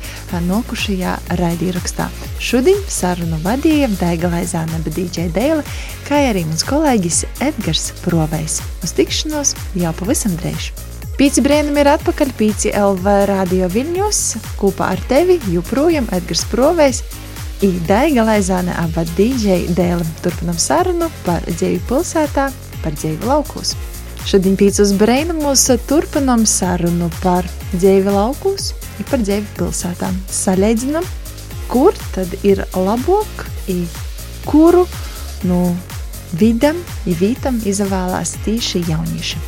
[0.47, 2.07] nokušajā raidierakstā.
[2.41, 5.61] Šodien sarunu vadīja Daiga Laizāne, DJ Dēle,
[6.07, 8.63] kā arī mans kolēģis Edgars Provejs.
[8.81, 10.71] Uz tikšanos jau pavisam drīz.
[11.19, 14.21] Pīci brīnumi ir atpakaļ Pīci LV radio Viļņos,
[14.57, 17.05] kopā ar tevi joprojām Edgars Provejs.
[17.85, 22.49] Daiga Laizāne abad DJ Dēle turpinam sarunu par dzīvi pilsētā,
[22.81, 23.77] par dzīvi laukos.
[24.25, 27.45] Šodien pīcis brīnumos turpinam sarunu par
[27.75, 30.15] dzīvi laukos un par dzīvi pilsētām.
[30.33, 31.05] Salīdzinam,
[31.69, 33.43] kur tad ir labāk,
[34.49, 34.87] kuru
[35.45, 35.59] no
[36.39, 39.43] vidam, ja vītam izvēlās tīši jaunieši.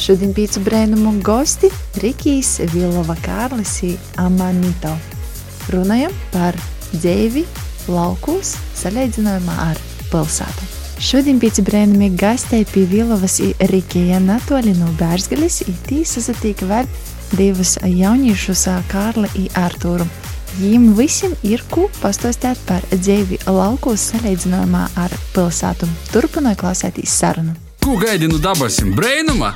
[0.00, 1.72] Šodien pīcis brīnumu gosti
[2.04, 3.78] Rikijs Vilova Kārlis
[4.20, 4.92] Amanito.
[5.72, 6.60] Runājam par
[6.92, 7.46] dzīvi
[7.88, 8.52] laukos
[8.82, 10.79] salīdzinājumā ar pilsētu.
[11.00, 13.38] Šodien pieci brēnumi gastēja pie Vilovas
[13.70, 16.90] Rikija Natoli no Bērsgalis, itī sasatīka vēl
[17.32, 20.04] divas jauniešus Kārli un Artūru.
[20.58, 25.88] Viņiem visiem ir ko pastāstīt par dzīvi laukos salīdzinājumā ar pilsētu.
[26.12, 27.56] Turpināja klausēties sarunu.
[27.80, 29.54] Ko gaidi no dabasim brainuma?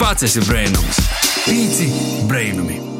[0.00, 1.02] Pats esi brainums.
[1.44, 1.92] Pīci
[2.30, 2.99] brainumi.